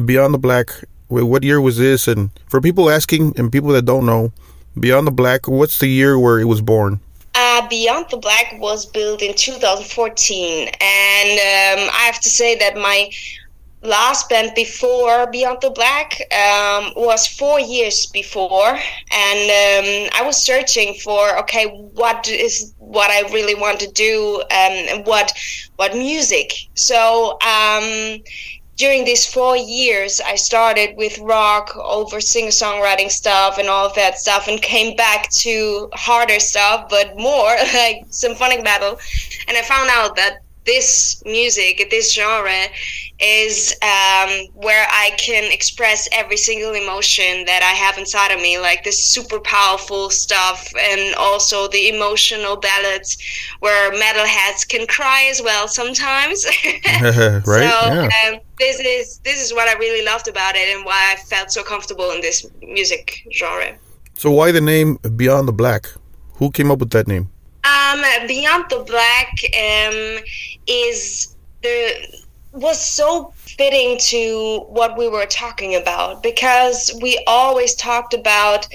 Beyond 0.04 0.34
the 0.34 0.38
Black. 0.38 0.70
wh- 1.08 1.26
What 1.28 1.42
year 1.42 1.60
was 1.60 1.76
this? 1.78 2.08
And 2.08 2.30
for 2.48 2.60
people 2.60 2.90
asking 2.90 3.34
and 3.38 3.50
people 3.50 3.70
that 3.70 3.84
don't 3.84 4.06
know, 4.06 4.32
Beyond 4.78 5.06
the 5.06 5.12
Black, 5.12 5.48
what's 5.48 5.78
the 5.78 5.88
year 5.88 6.18
where 6.18 6.38
it 6.38 6.44
was 6.44 6.60
born? 6.60 7.00
Uh, 7.34 7.66
Beyond 7.68 8.06
the 8.10 8.16
Black 8.16 8.56
was 8.58 8.86
built 8.86 9.22
in 9.22 9.34
2014, 9.34 10.68
and 10.68 11.30
um, 11.80 11.90
I 11.94 12.02
have 12.06 12.20
to 12.20 12.28
say 12.28 12.56
that 12.58 12.76
my 12.76 13.10
last 13.82 14.28
band 14.28 14.50
before 14.56 15.26
Beyond 15.30 15.58
the 15.60 15.70
Black 15.70 16.20
um, 16.32 16.92
was 16.96 17.26
four 17.28 17.60
years 17.60 18.06
before, 18.06 18.70
and 18.70 20.08
um, 20.10 20.10
I 20.14 20.22
was 20.24 20.36
searching 20.36 20.94
for 20.94 21.38
okay, 21.40 21.66
what 21.94 22.28
is 22.28 22.74
what 22.78 23.10
I 23.10 23.20
really 23.32 23.54
want 23.54 23.78
to 23.80 23.90
do, 23.92 24.36
um, 24.40 24.46
and 24.90 25.06
what 25.06 25.32
what 25.76 25.94
music. 25.94 26.52
So 26.74 27.38
um, 27.42 28.18
during 28.78 29.04
these 29.04 29.26
four 29.26 29.56
years, 29.56 30.20
I 30.20 30.36
started 30.36 30.96
with 30.96 31.18
rock 31.18 31.76
over 31.76 32.20
singer 32.20 32.50
songwriting 32.50 33.10
stuff 33.10 33.58
and 33.58 33.68
all 33.68 33.86
of 33.86 33.94
that 33.96 34.18
stuff, 34.18 34.46
and 34.46 34.62
came 34.62 34.96
back 34.96 35.28
to 35.30 35.90
harder 35.92 36.38
stuff, 36.38 36.88
but 36.88 37.16
more 37.18 37.54
like 37.74 38.04
symphonic 38.10 38.62
metal. 38.62 38.98
And 39.48 39.56
I 39.56 39.62
found 39.62 39.90
out 39.92 40.14
that 40.16 40.38
this 40.64 41.22
music, 41.24 41.88
this 41.90 42.14
genre, 42.14 42.66
is 43.18 43.74
um, 43.82 44.46
where 44.54 44.86
I 44.90 45.10
can 45.18 45.50
express 45.50 46.08
every 46.12 46.36
single 46.36 46.74
emotion 46.74 47.46
that 47.46 47.62
I 47.62 47.74
have 47.76 47.98
inside 47.98 48.30
of 48.30 48.40
me, 48.40 48.60
like 48.60 48.84
this 48.84 49.02
super 49.02 49.40
powerful 49.40 50.08
stuff, 50.10 50.70
and 50.78 51.16
also 51.16 51.66
the 51.66 51.88
emotional 51.88 52.56
ballads 52.56 53.18
where 53.58 53.90
metalheads 53.92 54.68
can 54.68 54.86
cry 54.86 55.26
as 55.30 55.42
well 55.42 55.66
sometimes. 55.66 56.44
right? 56.94 57.42
So 57.44 57.56
yeah. 57.56 58.10
um, 58.28 58.40
this 58.58 58.80
is 58.80 59.18
this 59.18 59.42
is 59.44 59.52
what 59.52 59.68
I 59.68 59.74
really 59.78 60.04
loved 60.04 60.28
about 60.28 60.54
it, 60.56 60.74
and 60.74 60.84
why 60.84 61.14
I 61.14 61.16
felt 61.16 61.50
so 61.50 61.62
comfortable 61.62 62.10
in 62.10 62.20
this 62.20 62.46
music 62.62 63.26
genre. 63.32 63.76
So 64.14 64.30
why 64.30 64.52
the 64.52 64.60
name 64.60 64.98
Beyond 65.16 65.48
the 65.48 65.52
Black? 65.52 65.86
Who 66.34 66.50
came 66.50 66.70
up 66.70 66.78
with 66.78 66.90
that 66.90 67.06
name? 67.06 67.30
Um, 67.64 68.02
Beyond 68.26 68.64
the 68.70 68.80
Black 68.80 69.30
um, 69.54 70.24
is 70.66 71.36
the 71.62 72.18
was 72.52 72.80
so 72.80 73.32
fitting 73.36 73.98
to 73.98 74.60
what 74.68 74.96
we 74.96 75.08
were 75.08 75.26
talking 75.26 75.74
about 75.74 76.22
because 76.22 76.98
we 77.02 77.22
always 77.26 77.74
talked 77.74 78.14
about 78.14 78.66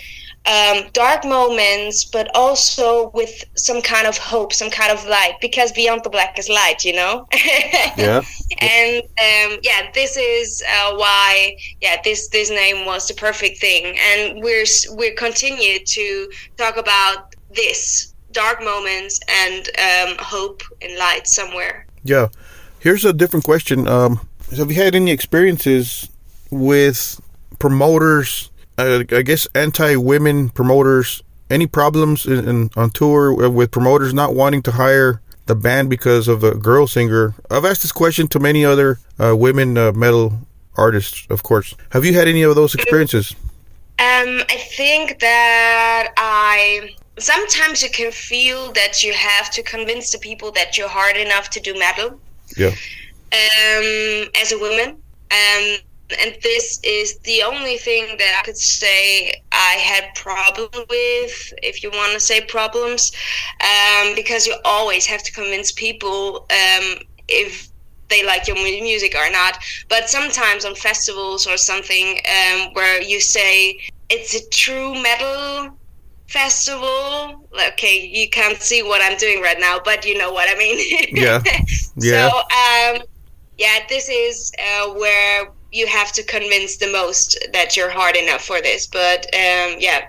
um, 0.45 0.89
dark 0.91 1.23
moments, 1.23 2.03
but 2.03 2.29
also 2.35 3.09
with 3.11 3.45
some 3.55 3.81
kind 3.81 4.07
of 4.07 4.17
hope, 4.17 4.51
some 4.53 4.69
kind 4.69 4.91
of 4.91 5.05
light, 5.05 5.35
because 5.39 5.71
Beyond 5.71 6.03
the 6.03 6.09
Black 6.09 6.37
is 6.37 6.49
light, 6.49 6.83
you 6.83 6.93
know. 6.93 7.27
Yeah. 7.95 8.21
and 8.59 9.03
um, 9.03 9.59
yeah, 9.61 9.89
this 9.93 10.17
is 10.17 10.63
uh, 10.67 10.95
why 10.95 11.55
yeah 11.79 12.01
this 12.03 12.27
this 12.29 12.49
name 12.49 12.85
was 12.85 13.07
the 13.07 13.13
perfect 13.13 13.59
thing, 13.59 13.97
and 13.99 14.41
we're 14.41 14.65
we're 14.91 15.13
continue 15.13 15.79
to 15.79 16.29
talk 16.57 16.77
about 16.77 17.35
this 17.55 18.13
dark 18.31 18.63
moments 18.63 19.19
and 19.29 19.69
um, 19.77 20.17
hope 20.19 20.61
and 20.81 20.97
light 20.97 21.27
somewhere. 21.27 21.85
Yeah. 22.03 22.27
Here's 22.79 23.05
a 23.05 23.13
different 23.13 23.45
question. 23.45 23.87
Um, 23.87 24.27
have 24.57 24.69
you 24.69 24.75
had 24.75 24.95
any 24.95 25.11
experiences 25.11 26.09
with 26.51 27.21
promoters? 27.59 28.49
Uh, 28.77 29.03
I 29.11 29.21
guess 29.21 29.47
anti-women 29.53 30.49
promoters. 30.49 31.21
Any 31.49 31.67
problems 31.67 32.25
in, 32.25 32.47
in 32.47 32.69
on 32.75 32.89
tour 32.89 33.33
with 33.49 33.71
promoters 33.71 34.13
not 34.13 34.33
wanting 34.33 34.63
to 34.63 34.71
hire 34.71 35.21
the 35.45 35.55
band 35.55 35.89
because 35.89 36.27
of 36.27 36.43
a 36.43 36.55
girl 36.55 36.87
singer? 36.87 37.35
I've 37.51 37.65
asked 37.65 37.81
this 37.81 37.91
question 37.91 38.27
to 38.29 38.39
many 38.39 38.65
other 38.65 38.99
uh, 39.19 39.35
women 39.35 39.77
uh, 39.77 39.91
metal 39.91 40.33
artists, 40.75 41.27
of 41.29 41.43
course. 41.43 41.75
Have 41.91 42.05
you 42.05 42.13
had 42.13 42.27
any 42.27 42.41
of 42.41 42.55
those 42.55 42.73
experiences? 42.73 43.35
Um, 43.99 44.41
I 44.49 44.57
think 44.75 45.19
that 45.19 46.13
I 46.17 46.95
sometimes 47.19 47.83
you 47.83 47.89
can 47.91 48.11
feel 48.11 48.71
that 48.71 49.03
you 49.03 49.13
have 49.13 49.51
to 49.51 49.61
convince 49.61 50.11
the 50.11 50.17
people 50.17 50.51
that 50.53 50.77
you're 50.77 50.89
hard 50.89 51.15
enough 51.15 51.49
to 51.51 51.59
do 51.59 51.77
metal. 51.77 52.19
Yeah. 52.57 52.73
um, 53.33 54.29
as 54.35 54.51
a 54.51 54.59
woman. 54.59 54.97
Um, 55.31 55.77
and 56.21 56.37
this 56.41 56.79
is 56.83 57.17
the 57.19 57.43
only 57.43 57.77
thing 57.77 58.17
that 58.17 58.39
I 58.39 58.45
could 58.45 58.57
say 58.57 59.41
I 59.51 59.73
had 59.73 60.15
problem 60.15 60.69
with, 60.89 61.53
if 61.61 61.83
you 61.83 61.91
want 61.91 62.13
to 62.13 62.19
say 62.19 62.41
problems, 62.41 63.11
um, 63.61 64.15
because 64.15 64.47
you 64.47 64.55
always 64.65 65.05
have 65.05 65.23
to 65.23 65.31
convince 65.31 65.71
people 65.71 66.47
um, 66.49 66.99
if 67.27 67.69
they 68.09 68.25
like 68.25 68.47
your 68.47 68.57
music 68.57 69.15
or 69.15 69.29
not. 69.31 69.57
But 69.89 70.09
sometimes 70.09 70.65
on 70.65 70.75
festivals 70.75 71.47
or 71.47 71.57
something 71.57 72.19
um, 72.27 72.73
where 72.73 73.01
you 73.01 73.19
say 73.19 73.79
it's 74.09 74.35
a 74.35 74.49
true 74.49 74.93
metal 75.01 75.77
festival. 76.27 77.47
Okay, 77.69 78.05
you 78.07 78.29
can't 78.29 78.61
see 78.61 78.83
what 78.83 79.01
I'm 79.01 79.17
doing 79.17 79.41
right 79.41 79.59
now, 79.59 79.79
but 79.83 80.05
you 80.05 80.17
know 80.17 80.31
what 80.31 80.49
I 80.49 80.57
mean. 80.57 80.77
Yeah. 81.11 81.41
Yeah. 81.95 82.29
So, 82.29 82.37
um, 82.37 83.03
yeah, 83.59 83.79
this 83.87 84.09
is 84.09 84.51
uh, 84.57 84.93
where 84.93 85.51
you 85.73 85.85
have 85.87 86.11
to 86.13 86.23
convince 86.23 86.77
the 86.77 86.91
most 86.91 87.27
that 87.51 87.75
you're 87.75 87.89
hard 87.89 88.15
enough 88.15 88.43
for 88.45 88.61
this. 88.61 88.87
But 88.87 89.25
um, 89.33 89.69
yeah, 89.79 90.01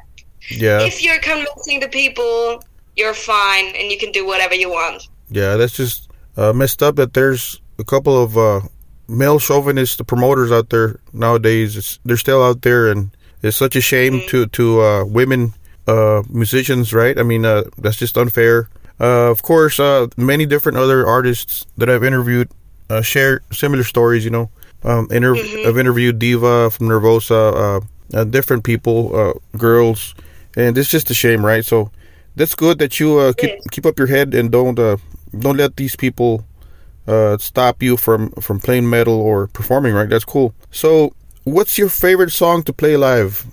Yeah. 0.50 0.80
if 0.90 1.02
you're 1.02 1.18
convincing 1.20 1.80
the 1.80 1.88
people, 1.88 2.62
you're 2.96 3.14
fine 3.14 3.66
and 3.78 3.90
you 3.90 3.98
can 3.98 4.12
do 4.12 4.22
whatever 4.26 4.54
you 4.54 4.70
want. 4.70 5.08
Yeah, 5.30 5.56
that's 5.56 5.76
just 5.76 6.10
uh, 6.36 6.52
messed 6.52 6.82
up 6.82 6.96
that 6.96 7.14
there's 7.14 7.60
a 7.78 7.84
couple 7.84 8.14
of 8.22 8.36
uh, 8.36 8.60
male 9.08 9.38
chauvinist 9.38 10.06
promoters 10.06 10.52
out 10.52 10.68
there 10.68 11.00
nowadays. 11.12 11.76
It's, 11.76 11.98
they're 12.04 12.16
still 12.26 12.42
out 12.42 12.62
there, 12.62 12.90
and 12.90 13.10
it's 13.42 13.56
such 13.56 13.74
a 13.76 13.80
shame 13.80 14.20
to 14.28 14.46
to 14.46 14.80
uh, 14.82 15.04
women 15.04 15.54
uh, 15.88 16.22
musicians, 16.28 16.92
right? 16.92 17.18
I 17.18 17.22
mean, 17.22 17.44
uh, 17.44 17.64
that's 17.78 17.96
just 17.96 18.16
unfair. 18.18 18.68
Uh, 19.00 19.30
of 19.30 19.42
course, 19.42 19.80
uh, 19.80 20.06
many 20.16 20.46
different 20.46 20.78
other 20.78 21.06
artists 21.06 21.66
that 21.78 21.88
I've 21.88 22.04
interviewed 22.04 22.48
uh, 22.90 23.02
share 23.02 23.40
similar 23.50 23.82
stories. 23.84 24.24
You 24.24 24.30
know, 24.30 24.50
um, 24.84 25.08
inter- 25.10 25.36
I've 25.66 25.78
interviewed 25.78 26.18
Diva 26.18 26.70
from 26.70 26.88
Nervosa, 26.88 27.80
uh, 27.82 28.16
uh, 28.16 28.24
different 28.24 28.64
people, 28.64 29.14
uh, 29.14 29.32
girls, 29.56 30.14
and 30.56 30.76
it's 30.76 30.90
just 30.90 31.10
a 31.10 31.14
shame, 31.14 31.44
right? 31.44 31.64
So 31.64 31.90
that's 32.36 32.54
good 32.54 32.78
that 32.78 33.00
you 33.00 33.18
uh, 33.18 33.32
keep 33.32 33.58
keep 33.70 33.86
up 33.86 33.98
your 33.98 34.08
head 34.08 34.34
and 34.34 34.50
don't 34.50 34.78
uh, 34.78 34.96
don't 35.38 35.56
let 35.56 35.76
these 35.76 35.96
people 35.96 36.44
uh, 37.06 37.38
stop 37.38 37.82
you 37.82 37.96
from 37.96 38.30
from 38.40 38.60
playing 38.60 38.88
metal 38.88 39.14
or 39.14 39.46
performing. 39.48 39.94
Right? 39.94 40.08
That's 40.08 40.24
cool. 40.24 40.54
So, 40.70 41.14
what's 41.44 41.78
your 41.78 41.88
favorite 41.88 42.30
song 42.32 42.62
to 42.64 42.72
play 42.72 42.96
live? 42.96 43.46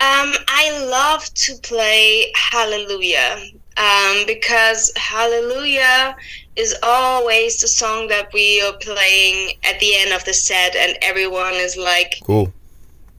Um, 0.00 0.32
I 0.46 0.86
love 0.88 1.24
to 1.34 1.56
play 1.62 2.32
Hallelujah 2.36 3.40
um, 3.78 4.24
because 4.26 4.92
Hallelujah 4.96 6.16
is 6.56 6.74
always 6.82 7.60
the 7.60 7.68
song 7.68 8.08
that 8.08 8.32
we 8.32 8.60
are 8.62 8.72
playing 8.78 9.52
at 9.64 9.78
the 9.80 9.94
end 9.96 10.12
of 10.12 10.24
the 10.24 10.34
set, 10.34 10.74
and 10.76 10.98
everyone 11.02 11.54
is 11.54 11.76
like 11.76 12.14
Cool. 12.24 12.52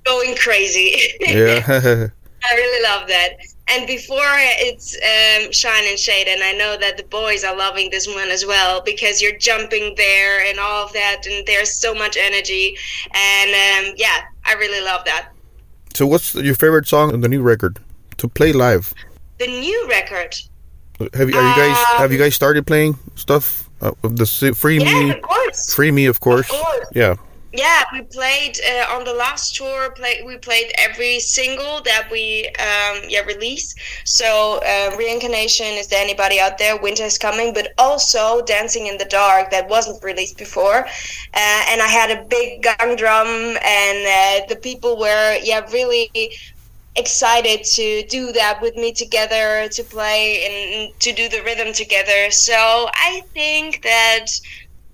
going 0.06 0.36
crazy. 0.36 0.96
Yeah. 1.22 1.64
I 2.42 2.56
really 2.56 2.84
love 2.84 3.08
that. 3.10 3.32
And 3.72 3.86
before 3.86 4.18
it's 4.68 4.96
um, 4.96 5.52
Shine 5.52 5.84
and 5.88 6.00
Shade, 6.00 6.28
and 6.28 6.42
I 6.42 6.54
know 6.54 6.76
that 6.78 6.98
the 6.98 7.04
boys 7.04 7.44
are 7.44 7.56
loving 7.56 7.90
this 7.92 8.08
one 8.08 8.30
as 8.30 8.46
well 8.46 8.82
because 8.84 9.22
you're 9.22 9.38
jumping 9.38 9.94
there 9.96 10.44
and 10.50 10.60
all 10.60 10.86
of 10.88 10.94
that, 10.94 11.26
and 11.28 11.46
there's 11.46 11.72
so 11.76 11.94
much 11.94 12.18
energy. 12.18 12.76
And 13.14 13.50
um, 13.90 13.94
yeah, 13.98 14.22
I 14.46 14.54
really 14.54 14.84
love 14.84 15.06
that. 15.06 15.30
so, 15.94 16.08
what's 16.08 16.34
your 16.34 16.56
favorite 16.56 16.88
song 16.88 17.14
on 17.14 17.22
the 17.22 17.30
new 17.30 17.42
record 17.44 17.80
to 18.18 18.28
play 18.28 18.52
live? 18.54 18.94
The 19.40 19.48
new 19.48 19.88
record, 19.88 20.36
Have 21.14 21.30
you 21.30 21.38
are 21.38 21.50
you 21.50 21.56
guys 21.56 21.78
have 21.98 22.12
you 22.12 22.18
guys 22.18 22.36
started 22.36 22.68
playing 22.68 23.00
stuff? 23.16 23.70
Uh, 23.80 23.92
the 24.04 24.26
free 24.54 24.80
yeah, 24.80 24.94
me, 24.94 25.12
of 25.12 25.22
course. 25.22 25.74
free 25.74 25.92
me, 25.92 26.08
of 26.08 26.20
course. 26.20 26.50
Of 26.50 26.58
course. 26.58 26.88
Yeah. 26.94 27.16
Yeah, 27.54 27.84
we 27.94 28.02
played 28.02 28.60
uh, 28.60 28.94
on 28.94 29.06
the 29.06 29.14
last 29.14 29.56
tour. 29.56 29.92
Play, 29.92 30.22
we 30.26 30.38
played 30.38 30.72
every 30.78 31.22
single 31.22 31.82
that 31.84 32.10
we 32.12 32.48
um, 32.60 33.02
yeah 33.08 33.22
released. 33.22 33.80
So 34.04 34.60
uh, 34.62 34.96
reincarnation 34.98 35.68
is 35.68 35.88
there 35.88 36.04
anybody 36.04 36.42
out 36.42 36.58
there? 36.58 36.78
Winter 36.78 37.06
is 37.06 37.18
coming, 37.18 37.54
but 37.54 37.74
also 37.78 38.42
Dancing 38.44 38.88
in 38.88 38.98
the 38.98 39.06
Dark 39.06 39.52
that 39.52 39.70
wasn't 39.70 40.04
released 40.04 40.38
before. 40.38 40.86
Uh, 41.34 41.62
and 41.70 41.82
I 41.82 41.88
had 41.88 42.12
a 42.12 42.26
big 42.26 42.62
gong 42.62 42.98
drum, 42.98 43.28
and 43.28 44.00
uh, 44.44 44.46
the 44.50 44.60
people 44.62 45.00
were 45.00 45.40
yeah 45.42 45.62
really 45.72 46.12
excited 47.00 47.64
to 47.64 48.04
do 48.08 48.32
that 48.34 48.62
with 48.62 48.76
me 48.76 48.92
together 48.94 49.68
to 49.70 49.84
play 49.84 50.24
and 50.48 51.00
to 51.00 51.12
do 51.14 51.26
the 51.30 51.42
rhythm 51.44 51.74
together. 51.74 52.30
So 52.32 52.90
I 53.12 53.24
think 53.34 53.82
that 53.84 54.28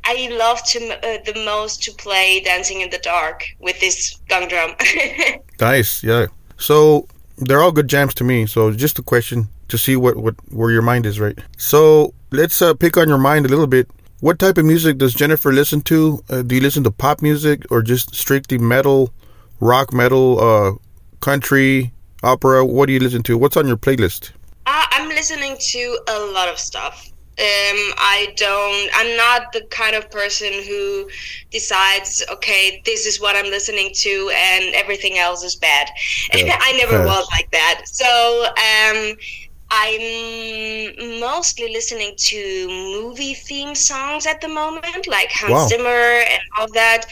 I 0.03 0.29
love 0.31 0.63
to 0.71 0.79
uh, 0.79 1.17
the 1.25 1.43
most 1.45 1.83
to 1.83 1.91
play 1.93 2.39
Dancing 2.41 2.81
in 2.81 2.89
the 2.91 2.99
Dark 2.99 3.43
with 3.59 3.79
this 3.79 4.17
gong 4.29 4.47
drum. 4.47 4.71
Nice. 5.59 6.03
Yeah. 6.03 6.27
So 6.57 7.07
they're 7.37 7.61
all 7.61 7.71
good 7.71 7.87
jams 7.87 8.13
to 8.15 8.23
me. 8.23 8.45
So 8.45 8.71
just 8.71 8.99
a 8.99 9.03
question 9.03 9.47
to 9.69 9.77
see 9.77 9.95
what 9.95 10.15
what 10.17 10.35
where 10.51 10.71
your 10.71 10.81
mind 10.81 11.05
is, 11.05 11.19
right? 11.19 11.37
So 11.57 12.13
let's 12.31 12.61
uh, 12.61 12.73
pick 12.75 12.97
on 12.97 13.07
your 13.09 13.17
mind 13.17 13.45
a 13.45 13.49
little 13.49 13.67
bit. 13.67 13.87
what 14.21 14.39
type 14.39 14.57
of 14.57 14.65
music 14.65 14.97
does 14.97 15.13
Jennifer 15.13 15.51
listen 15.51 15.81
to? 15.81 16.23
Uh, 16.29 16.41
do 16.41 16.55
you 16.55 16.61
listen 16.61 16.83
to 16.83 16.91
pop 16.91 17.21
music 17.21 17.65
or 17.69 17.81
just 17.81 18.15
strictly 18.15 18.57
metal, 18.57 19.13
rock 19.59 19.93
metal, 19.93 20.27
uh, 20.39 20.71
country, 21.19 21.91
opera? 22.25 22.65
What 22.65 22.87
do 22.87 22.93
you 22.93 22.99
listen 22.99 23.23
to? 23.23 23.37
What's 23.37 23.57
on 23.57 23.67
your 23.67 23.77
playlist? 23.77 24.31
Uh, 24.65 24.85
I'm 24.91 25.09
listening 25.09 25.57
to 25.59 25.99
a 26.09 26.19
lot 26.33 26.49
of 26.49 26.57
stuff. 26.59 27.07
Um, 27.37 27.79
I 27.97 28.33
don't. 28.37 28.89
I'm 28.95 29.17
not 29.17 29.51
the 29.51 29.61
kind 29.69 29.95
of 29.95 30.09
person 30.09 30.51
who 30.67 31.09
decides, 31.51 32.23
okay, 32.31 32.81
this 32.85 33.05
is 33.05 33.19
what 33.19 33.35
I'm 33.35 33.45
listening 33.51 33.91
to, 33.93 34.31
and 34.33 34.73
everything 34.73 35.17
else 35.17 35.43
is 35.43 35.55
bad. 35.57 35.89
Yeah. 36.33 36.57
I 36.61 36.71
never 36.77 36.93
Yeah. 36.93 37.05
was 37.05 37.27
like 37.31 37.51
that. 37.51 37.81
So 37.85 38.45
um, 38.45 39.15
I'm 39.69 41.19
mostly 41.19 41.71
listening 41.73 42.13
to 42.17 42.67
movie 42.69 43.33
theme 43.33 43.75
songs 43.75 44.25
at 44.25 44.39
the 44.39 44.47
moment, 44.47 45.05
like 45.07 45.29
Hans 45.31 45.51
Wow. 45.51 45.67
Zimmer 45.67 46.23
and 46.33 46.41
all 46.57 46.71
that. 46.73 47.05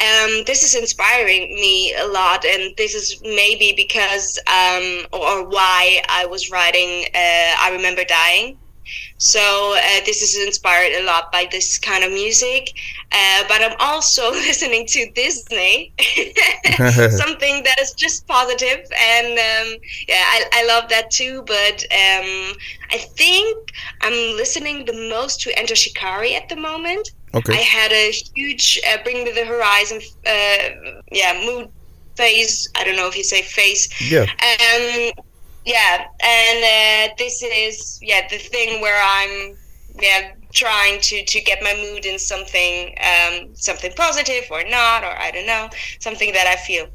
Um, 0.00 0.44
this 0.46 0.62
is 0.62 0.74
inspiring 0.74 1.54
me 1.54 1.94
a 1.94 2.06
lot, 2.06 2.44
and 2.44 2.76
this 2.76 2.94
is 2.94 3.20
maybe 3.22 3.74
because 3.76 4.38
um, 4.46 5.06
or 5.12 5.48
why 5.48 6.02
I 6.08 6.26
was 6.26 6.50
writing 6.50 7.06
uh, 7.14 7.54
"I 7.58 7.70
Remember 7.72 8.04
Dying." 8.04 8.58
So 9.18 9.74
uh, 9.76 10.04
this 10.06 10.22
is 10.22 10.46
inspired 10.46 10.92
a 10.92 11.04
lot 11.04 11.32
by 11.32 11.48
this 11.50 11.78
kind 11.78 12.04
of 12.04 12.12
music, 12.12 12.72
uh, 13.10 13.42
but 13.48 13.60
I'm 13.62 13.76
also 13.80 14.30
listening 14.46 14.86
to 14.86 15.10
Disney, 15.10 15.92
something 17.10 17.64
that 17.64 17.76
is 17.80 17.92
just 17.94 18.26
positive, 18.28 18.86
and 18.96 19.26
um, 19.32 19.80
yeah, 20.08 20.22
I, 20.24 20.44
I 20.52 20.66
love 20.66 20.88
that 20.90 21.10
too. 21.10 21.42
But 21.42 21.82
um, 21.90 22.54
I 22.92 22.98
think 22.98 23.72
I'm 24.02 24.36
listening 24.36 24.84
the 24.84 25.08
most 25.10 25.40
to 25.42 25.58
Enter 25.58 25.74
Shikari 25.74 26.36
at 26.36 26.48
the 26.48 26.56
moment. 26.56 27.10
I 27.54 27.56
had 27.56 27.92
a 27.92 28.10
huge 28.34 28.80
uh, 28.88 29.02
Bring 29.02 29.24
Me 29.24 29.32
the 29.32 29.44
Horizon, 29.44 30.00
uh, 30.26 31.02
yeah, 31.12 31.40
mood 31.44 31.68
phase. 32.16 32.68
I 32.74 32.84
don't 32.84 32.96
know 32.96 33.08
if 33.08 33.16
you 33.16 33.24
say 33.24 33.42
phase. 33.42 33.88
Yeah. 34.10 34.22
Um, 34.22 35.12
yeah, 35.64 36.06
and 36.20 37.10
uh, 37.10 37.14
this 37.18 37.42
is 37.42 37.98
yeah 38.02 38.26
the 38.28 38.38
thing 38.38 38.80
where 38.80 39.00
I'm 39.02 39.56
yeah 40.00 40.32
trying 40.52 41.00
to 41.00 41.24
to 41.24 41.40
get 41.42 41.62
my 41.62 41.74
mood 41.74 42.06
in 42.06 42.18
something 42.18 42.94
um, 43.00 43.54
something 43.54 43.92
positive 43.92 44.44
or 44.50 44.64
not 44.64 45.04
or 45.04 45.14
I 45.18 45.30
don't 45.30 45.46
know 45.46 45.68
something 46.00 46.32
that 46.32 46.46
I 46.46 46.56
feel. 46.56 46.88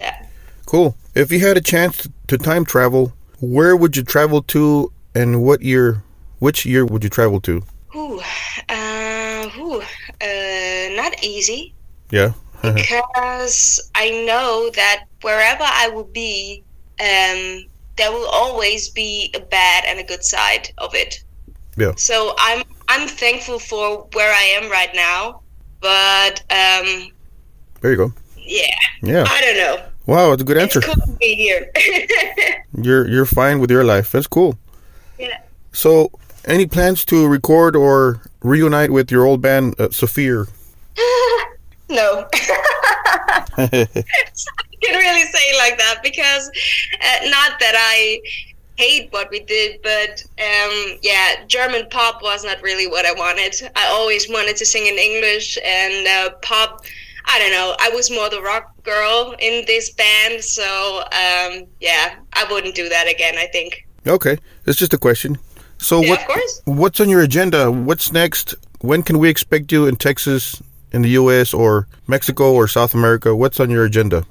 Yeah. 0.00 0.26
Cool. 0.66 0.96
If 1.14 1.30
you 1.30 1.40
had 1.40 1.56
a 1.56 1.60
chance 1.60 2.08
to 2.28 2.38
time 2.38 2.64
travel, 2.64 3.12
where 3.40 3.76
would 3.76 3.96
you 3.96 4.02
travel 4.02 4.42
to, 4.42 4.90
and 5.14 5.42
what 5.42 5.62
year? 5.62 6.02
Which 6.38 6.66
year 6.66 6.84
would 6.84 7.04
you 7.04 7.10
travel 7.10 7.40
to? 7.42 7.62
Ooh, 7.94 8.20
uh, 8.68 9.48
ooh, 9.58 9.80
uh, 9.80 10.94
not 10.96 11.22
easy. 11.22 11.74
Yeah. 12.10 12.32
because 12.62 13.90
I 13.94 14.24
know 14.26 14.70
that 14.74 15.04
wherever 15.22 15.62
I 15.64 15.88
will 15.90 16.04
be, 16.12 16.62
um, 16.98 17.64
there 17.96 18.10
will 18.10 18.26
always 18.28 18.88
be 18.88 19.30
a 19.34 19.40
bad 19.40 19.84
and 19.86 19.98
a 20.00 20.02
good 20.04 20.24
side 20.24 20.70
of 20.78 20.94
it. 20.94 21.22
Yeah. 21.76 21.92
So 21.96 22.34
I'm 22.38 22.62
I'm 22.88 23.06
thankful 23.08 23.58
for 23.58 24.08
where 24.14 24.32
I 24.32 24.42
am 24.62 24.70
right 24.70 24.90
now, 24.94 25.40
but 25.80 26.40
um, 26.50 27.10
There 27.80 27.90
you 27.90 27.96
go. 27.96 28.12
yeah, 28.36 28.74
Yeah. 29.02 29.24
I 29.28 29.40
don't 29.40 29.56
know. 29.56 29.84
Wow, 30.06 30.30
that's 30.30 30.42
a 30.42 30.44
good 30.44 30.58
answer. 30.58 30.78
It's 30.80 30.86
cool 30.86 30.94
to 31.06 31.12
be 31.18 31.34
here. 31.34 31.70
You're 32.82 33.08
you're 33.08 33.26
fine 33.26 33.58
with 33.60 33.70
your 33.70 33.84
life. 33.84 34.12
That's 34.12 34.26
cool. 34.26 34.58
yeah. 35.18 35.40
So, 35.72 36.10
any 36.46 36.66
plans 36.66 37.04
to 37.06 37.26
record 37.26 37.76
or 37.76 38.20
reunite 38.42 38.90
with 38.90 39.10
your 39.10 39.24
old 39.24 39.40
band, 39.40 39.78
uh, 39.80 39.90
Sophia? 39.90 40.44
No. 41.88 42.26
I 43.56 43.66
can 43.76 44.98
really 44.98 45.22
say 45.22 45.38
it 45.38 45.58
like 45.58 45.78
that 45.78 46.00
because 46.02 46.48
uh, 46.48 47.28
not 47.28 47.60
that 47.60 47.74
I 47.76 48.20
hate 48.76 49.12
what 49.12 49.30
we 49.30 49.40
did, 49.40 49.80
but 49.82 50.22
um, 50.38 50.98
yeah, 51.02 51.44
German 51.46 51.86
pop 51.90 52.22
was 52.22 52.44
not 52.44 52.60
really 52.62 52.86
what 52.86 53.06
I 53.06 53.12
wanted. 53.12 53.54
I 53.76 53.86
always 53.86 54.28
wanted 54.28 54.56
to 54.56 54.66
sing 54.66 54.86
in 54.86 54.94
English 54.94 55.58
and 55.64 56.06
uh, 56.06 56.34
pop. 56.42 56.84
I 57.26 57.38
don't 57.38 57.52
know. 57.52 57.76
I 57.80 57.90
was 57.90 58.10
more 58.10 58.28
the 58.28 58.42
rock 58.42 58.74
girl 58.82 59.34
in 59.38 59.64
this 59.66 59.90
band, 59.92 60.42
so 60.42 61.00
um, 61.04 61.66
yeah, 61.80 62.16
I 62.32 62.46
wouldn't 62.50 62.74
do 62.74 62.88
that 62.88 63.08
again. 63.08 63.36
I 63.38 63.46
think. 63.46 63.86
Okay, 64.06 64.38
it's 64.66 64.78
just 64.78 64.92
a 64.92 64.98
question. 64.98 65.38
So, 65.84 66.00
Yeah, 66.00 66.26
what 66.26 66.40
what's 66.64 66.98
on 66.98 67.10
your 67.10 67.20
agenda? 67.20 67.70
What's 67.70 68.10
next? 68.10 68.54
When 68.80 69.02
can 69.02 69.18
we 69.18 69.28
expect 69.28 69.70
you 69.70 69.86
in 69.86 69.96
Texas, 69.96 70.62
in 70.92 71.02
the 71.02 71.10
U.S., 71.10 71.52
or 71.52 71.86
Mexico, 72.06 72.54
or 72.54 72.66
South 72.66 72.94
America? 72.94 73.36
What's 73.36 73.60
on 73.60 73.68
your 73.68 73.84
agenda? 73.84 74.16
Um, 74.16 74.24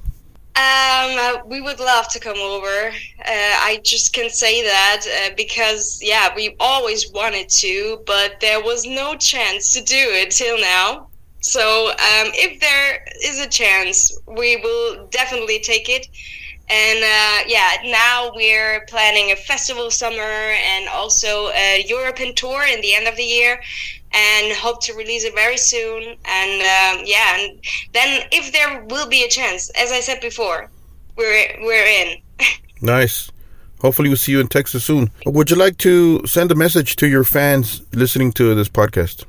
uh, 0.56 1.46
we 1.46 1.62
would 1.62 1.80
love 1.80 2.08
to 2.10 2.20
come 2.20 2.40
over. 2.40 2.88
Uh, 2.90 3.54
I 3.70 3.82
just 3.84 4.14
can 4.14 4.32
say 4.32 4.64
that 4.64 5.02
uh, 5.06 5.36
because, 5.38 6.00
yeah, 6.02 6.34
we 6.36 6.56
always 6.60 7.12
wanted 7.12 7.50
to, 7.50 8.02
but 8.08 8.40
there 8.40 8.60
was 8.60 8.88
no 8.88 9.16
chance 9.16 9.74
to 9.74 9.84
do 9.84 9.96
it 9.96 10.32
till 10.32 10.60
now. 10.60 11.08
So, 11.42 11.90
um, 11.90 12.32
if 12.34 12.60
there 12.62 13.06
is 13.24 13.40
a 13.40 13.48
chance, 13.48 14.12
we 14.26 14.56
will 14.56 15.06
definitely 15.12 15.60
take 15.60 15.88
it. 15.88 16.08
And 16.70 17.00
uh, 17.04 17.44
yeah, 17.48 17.76
now 17.86 18.32
we're 18.34 18.86
planning 18.88 19.32
a 19.32 19.36
festival 19.36 19.92
summer 19.92 20.22
and 20.22 20.88
also 20.90 21.50
a 21.50 21.84
European 21.88 22.34
tour 22.36 22.64
in 22.66 22.82
the 22.82 22.96
end 22.96 23.08
of 23.08 23.16
the 23.16 23.24
year, 23.24 23.62
and 24.14 24.56
hope 24.56 24.82
to 24.84 24.94
release 24.94 25.24
it 25.26 25.36
very 25.36 25.58
soon. 25.58 26.16
And 26.26 26.62
um, 26.62 27.06
yeah, 27.06 27.38
and 27.38 27.60
then 27.94 28.28
if 28.32 28.52
there 28.54 28.84
will 28.86 29.08
be 29.08 29.24
a 29.24 29.30
chance, 29.30 29.70
as 29.72 29.92
I 29.92 30.00
said 30.00 30.22
before, 30.22 30.70
we're 31.16 31.48
we're 31.62 31.86
in. 31.86 32.18
Nice. 32.82 33.32
Hopefully, 33.80 34.10
we'll 34.10 34.18
see 34.18 34.34
you 34.34 34.42
in 34.42 34.48
Texas 34.48 34.84
soon. 34.84 35.10
Would 35.26 35.50
you 35.50 35.56
like 35.56 35.78
to 35.78 36.26
send 36.28 36.52
a 36.52 36.56
message 36.56 36.98
to 36.98 37.08
your 37.08 37.24
fans 37.24 37.82
listening 37.94 38.34
to 38.34 38.54
this 38.56 38.68
podcast? 38.68 39.24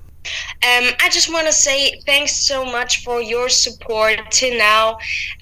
Um, 0.63 0.95
I 1.01 1.09
just 1.11 1.31
want 1.31 1.47
to 1.47 1.53
say 1.53 2.01
thanks 2.07 2.33
so 2.33 2.65
much 2.65 3.05
for 3.05 3.21
your 3.21 3.49
support 3.51 4.19
till 4.31 4.57
now. 4.57 4.93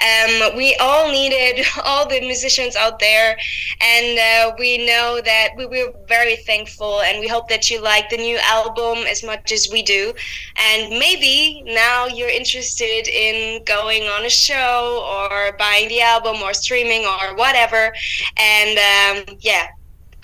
Um, 0.01 0.57
we 0.57 0.75
all 0.81 1.11
needed 1.11 1.65
all 1.85 2.09
the 2.09 2.21
musicians 2.21 2.75
out 2.75 2.99
there, 2.99 3.37
and 3.81 4.19
uh, 4.19 4.55
we 4.59 4.85
know 4.85 5.21
that 5.25 5.51
we 5.57 5.67
were 5.67 5.93
very 6.09 6.37
thankful, 6.37 7.01
and 7.03 7.21
we 7.21 7.29
hope 7.29 7.49
that 7.49 7.71
you 7.71 7.81
like 7.81 8.11
the 8.11 8.17
new 8.17 8.39
album 8.43 9.07
as 9.07 9.23
much 9.23 9.53
as 9.53 9.69
we 9.71 9.83
do. 9.83 10.13
And 10.57 10.99
maybe 10.99 11.63
now 11.67 12.07
you're 12.07 12.29
interested 12.29 13.07
in 13.07 13.63
going 13.65 14.03
on 14.05 14.25
a 14.25 14.31
show 14.31 15.07
or 15.07 15.57
buying 15.59 15.89
the 15.89 16.01
album 16.01 16.43
or 16.43 16.53
streaming 16.53 17.07
or 17.07 17.37
whatever. 17.37 17.93
And 18.37 18.79
um, 19.29 19.37
yeah, 19.41 19.69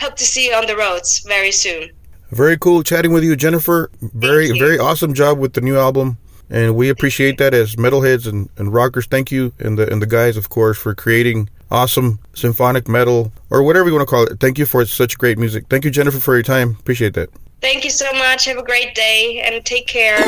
hope 0.01 0.17
to 0.17 0.25
see 0.25 0.47
you 0.49 0.55
on 0.55 0.67
the 0.67 0.77
roads 0.77 1.21
very 1.21 1.53
soon. 1.53 1.91
Very 2.31 2.59
cool 2.59 2.83
chatting 2.83 3.13
with 3.13 3.25
you, 3.25 3.37
Jennifer. 3.37 3.91
Very, 4.01 4.49
you. 4.49 4.59
very 4.59 4.79
awesome 4.79 5.15
job 5.15 5.39
with 5.39 5.55
the 5.55 5.61
new 5.61 5.79
album, 5.79 6.19
and 6.51 6.77
we 6.77 6.91
appreciate 6.91 7.39
that 7.39 7.55
as 7.55 7.77
metalheads 7.77 8.27
and, 8.27 8.49
and 8.59 8.73
rockers. 8.73 9.07
Thank 9.07 9.31
you, 9.31 9.53
and 9.59 9.79
the 9.79 9.91
and 9.91 10.03
the 10.03 10.07
guys, 10.07 10.37
of 10.37 10.49
course, 10.51 10.77
for 10.77 10.95
creating 10.95 11.49
awesome 11.71 12.19
symphonic 12.35 12.89
metal 12.89 13.33
or 13.51 13.63
whatever 13.63 13.89
you 13.89 13.95
want 13.95 14.07
to 14.07 14.11
call 14.11 14.25
it. 14.25 14.41
Thank 14.41 14.59
you 14.59 14.67
for 14.67 14.85
such 14.85 15.19
great 15.19 15.39
music. 15.39 15.67
Thank 15.69 15.85
you, 15.85 15.91
Jennifer, 15.91 16.21
for 16.21 16.35
your 16.35 16.43
time. 16.43 16.77
Appreciate 16.81 17.15
that. 17.15 17.31
Thank 17.61 17.85
you 17.85 17.91
so 17.91 18.11
much. 18.13 18.45
Have 18.45 18.59
a 18.59 18.63
great 18.63 18.95
day 18.95 19.43
and 19.45 19.65
take 19.65 19.87
care. 19.87 20.19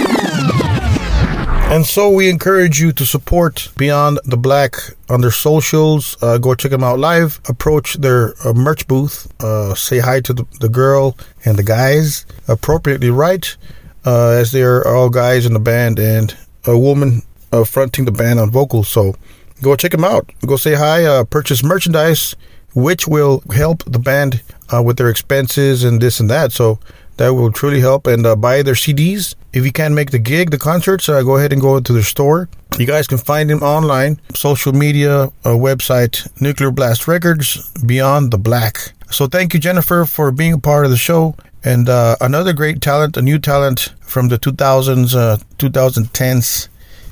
And 1.70 1.86
so 1.86 2.10
we 2.10 2.28
encourage 2.28 2.80
you 2.80 2.90
to 2.90 3.06
support 3.06 3.68
Beyond 3.76 4.18
the 4.24 4.36
Black 4.36 4.74
on 5.08 5.20
their 5.20 5.30
socials. 5.30 6.20
Uh, 6.20 6.36
go 6.36 6.56
check 6.56 6.72
them 6.72 6.82
out 6.82 6.98
live. 6.98 7.40
Approach 7.48 7.94
their 7.94 8.34
uh, 8.44 8.52
merch 8.52 8.88
booth. 8.88 9.32
Uh, 9.40 9.76
say 9.76 10.00
hi 10.00 10.20
to 10.22 10.32
the, 10.32 10.44
the 10.58 10.68
girl 10.68 11.16
and 11.44 11.56
the 11.56 11.62
guys 11.62 12.26
appropriately, 12.48 13.10
right? 13.10 13.56
Uh, 14.04 14.30
as 14.30 14.50
they 14.50 14.62
are 14.62 14.84
all 14.84 15.10
guys 15.10 15.46
in 15.46 15.52
the 15.52 15.60
band 15.60 16.00
and 16.00 16.36
a 16.66 16.76
woman 16.76 17.22
uh, 17.52 17.62
fronting 17.62 18.04
the 18.04 18.10
band 18.10 18.40
on 18.40 18.50
vocals. 18.50 18.88
So 18.88 19.14
go 19.62 19.76
check 19.76 19.92
them 19.92 20.04
out. 20.04 20.28
Go 20.44 20.56
say 20.56 20.74
hi. 20.74 21.04
Uh, 21.04 21.22
purchase 21.22 21.62
merchandise, 21.62 22.34
which 22.74 23.06
will 23.06 23.44
help 23.54 23.84
the 23.84 24.00
band 24.00 24.42
with 24.84 24.96
their 24.96 25.08
expenses 25.08 25.84
and 25.84 26.00
this 26.02 26.18
and 26.18 26.28
that. 26.30 26.50
So 26.50 26.80
that 27.18 27.34
will 27.34 27.52
truly 27.52 27.80
help. 27.80 28.08
And 28.08 28.24
buy 28.40 28.62
their 28.62 28.74
CDs. 28.74 29.36
If 29.52 29.64
you 29.64 29.72
can't 29.72 29.94
make 29.94 30.10
the 30.12 30.18
gig, 30.20 30.50
the 30.50 30.58
concerts, 30.58 31.08
uh, 31.08 31.22
go 31.22 31.36
ahead 31.36 31.52
and 31.52 31.60
go 31.60 31.80
to 31.80 31.92
their 31.92 32.04
store. 32.04 32.48
You 32.78 32.86
guys 32.86 33.08
can 33.08 33.18
find 33.18 33.50
them 33.50 33.62
online, 33.62 34.20
social 34.32 34.72
media, 34.72 35.24
uh, 35.24 35.30
website, 35.44 36.28
Nuclear 36.40 36.70
Blast 36.70 37.08
Records, 37.08 37.70
Beyond 37.84 38.30
the 38.30 38.38
Black. 38.38 38.92
So 39.10 39.26
thank 39.26 39.52
you, 39.52 39.60
Jennifer, 39.60 40.04
for 40.04 40.30
being 40.30 40.52
a 40.52 40.58
part 40.58 40.84
of 40.84 40.92
the 40.92 40.96
show. 40.96 41.34
And 41.64 41.88
uh, 41.88 42.16
another 42.20 42.52
great 42.52 42.80
talent, 42.80 43.16
a 43.16 43.22
new 43.22 43.38
talent 43.38 43.92
from 44.00 44.28
the 44.28 44.38
2000s, 44.38 45.14
uh, 45.16 45.36
2010s, 45.58 46.68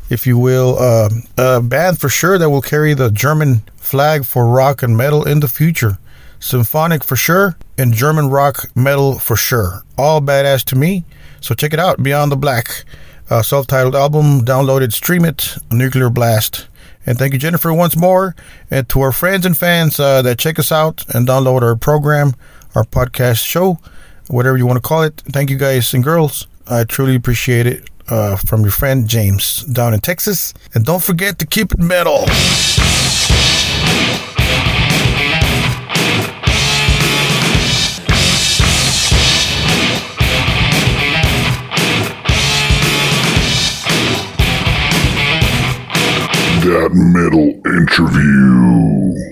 if 0.09 0.27
you 0.27 0.39
will, 0.39 0.79
uh, 0.79 1.11
a 1.37 1.61
band 1.61 2.01
for 2.01 2.09
sure 2.09 2.39
that 2.39 2.49
will 2.49 2.63
carry 2.63 2.95
the 2.95 3.11
German 3.11 3.63
flag 3.77 4.25
for 4.25 4.47
rock 4.47 4.83
and 4.83 4.97
metal 4.97 5.27
in 5.27 5.41
the 5.41 5.49
future. 5.49 5.99
Symphonic 6.41 7.03
for 7.03 7.17
sure. 7.17 7.57
and 7.77 7.93
German 7.93 8.29
rock 8.31 8.71
metal 8.75 9.19
for 9.19 9.37
sure. 9.37 9.83
All 9.97 10.21
badass 10.21 10.65
to 10.67 10.77
me. 10.77 11.05
So 11.41 11.55
check 11.55 11.73
it 11.73 11.81
out, 11.81 12.03
Beyond 12.03 12.33
the 12.33 12.37
Black. 12.37 12.85
Uh, 13.31 13.43
self-titled 13.43 13.95
album, 13.95 14.41
download 14.43 14.81
it, 14.81 14.93
stream 14.93 15.25
it, 15.25 15.57
Nuclear 15.71 16.09
Blast. 16.09 16.67
And 17.05 17.19
thank 17.19 17.33
you, 17.33 17.39
Jennifer, 17.39 17.73
once 17.73 17.97
more. 17.97 18.35
And 18.71 18.89
to 18.89 19.01
our 19.01 19.13
friends 19.13 19.45
and 19.45 19.57
fans 19.57 20.01
uh, 20.01 20.23
that 20.23 20.39
check 20.39 20.59
us 20.59 20.73
out 20.73 21.05
and 21.15 21.29
download 21.29 21.63
our 21.63 21.77
program, 21.77 22.35
our 22.75 22.85
podcast 22.85 23.45
show, 23.45 23.79
whatever 24.29 24.57
you 24.57 24.67
want 24.67 24.77
to 24.77 24.87
call 24.87 25.03
it. 25.03 25.23
Thank 25.33 25.51
you, 25.51 25.59
guys 25.59 25.93
and 25.95 26.03
girls. 26.03 26.47
I 26.67 26.85
truly 26.85 27.15
appreciate 27.15 27.67
it. 27.67 27.89
Uh, 28.11 28.37
from 28.37 28.63
your 28.63 28.71
friend 28.71 29.07
James 29.07 29.63
down 29.65 29.93
in 29.93 30.01
Texas. 30.01 30.55
And 30.73 30.83
don't 30.83 31.03
forget 31.03 31.39
to 31.41 31.47
keep 31.47 31.73
it 31.73 31.79
metal. 31.79 32.25
That 46.89 46.95
Metal 46.95 47.49
Interview. 47.67 49.29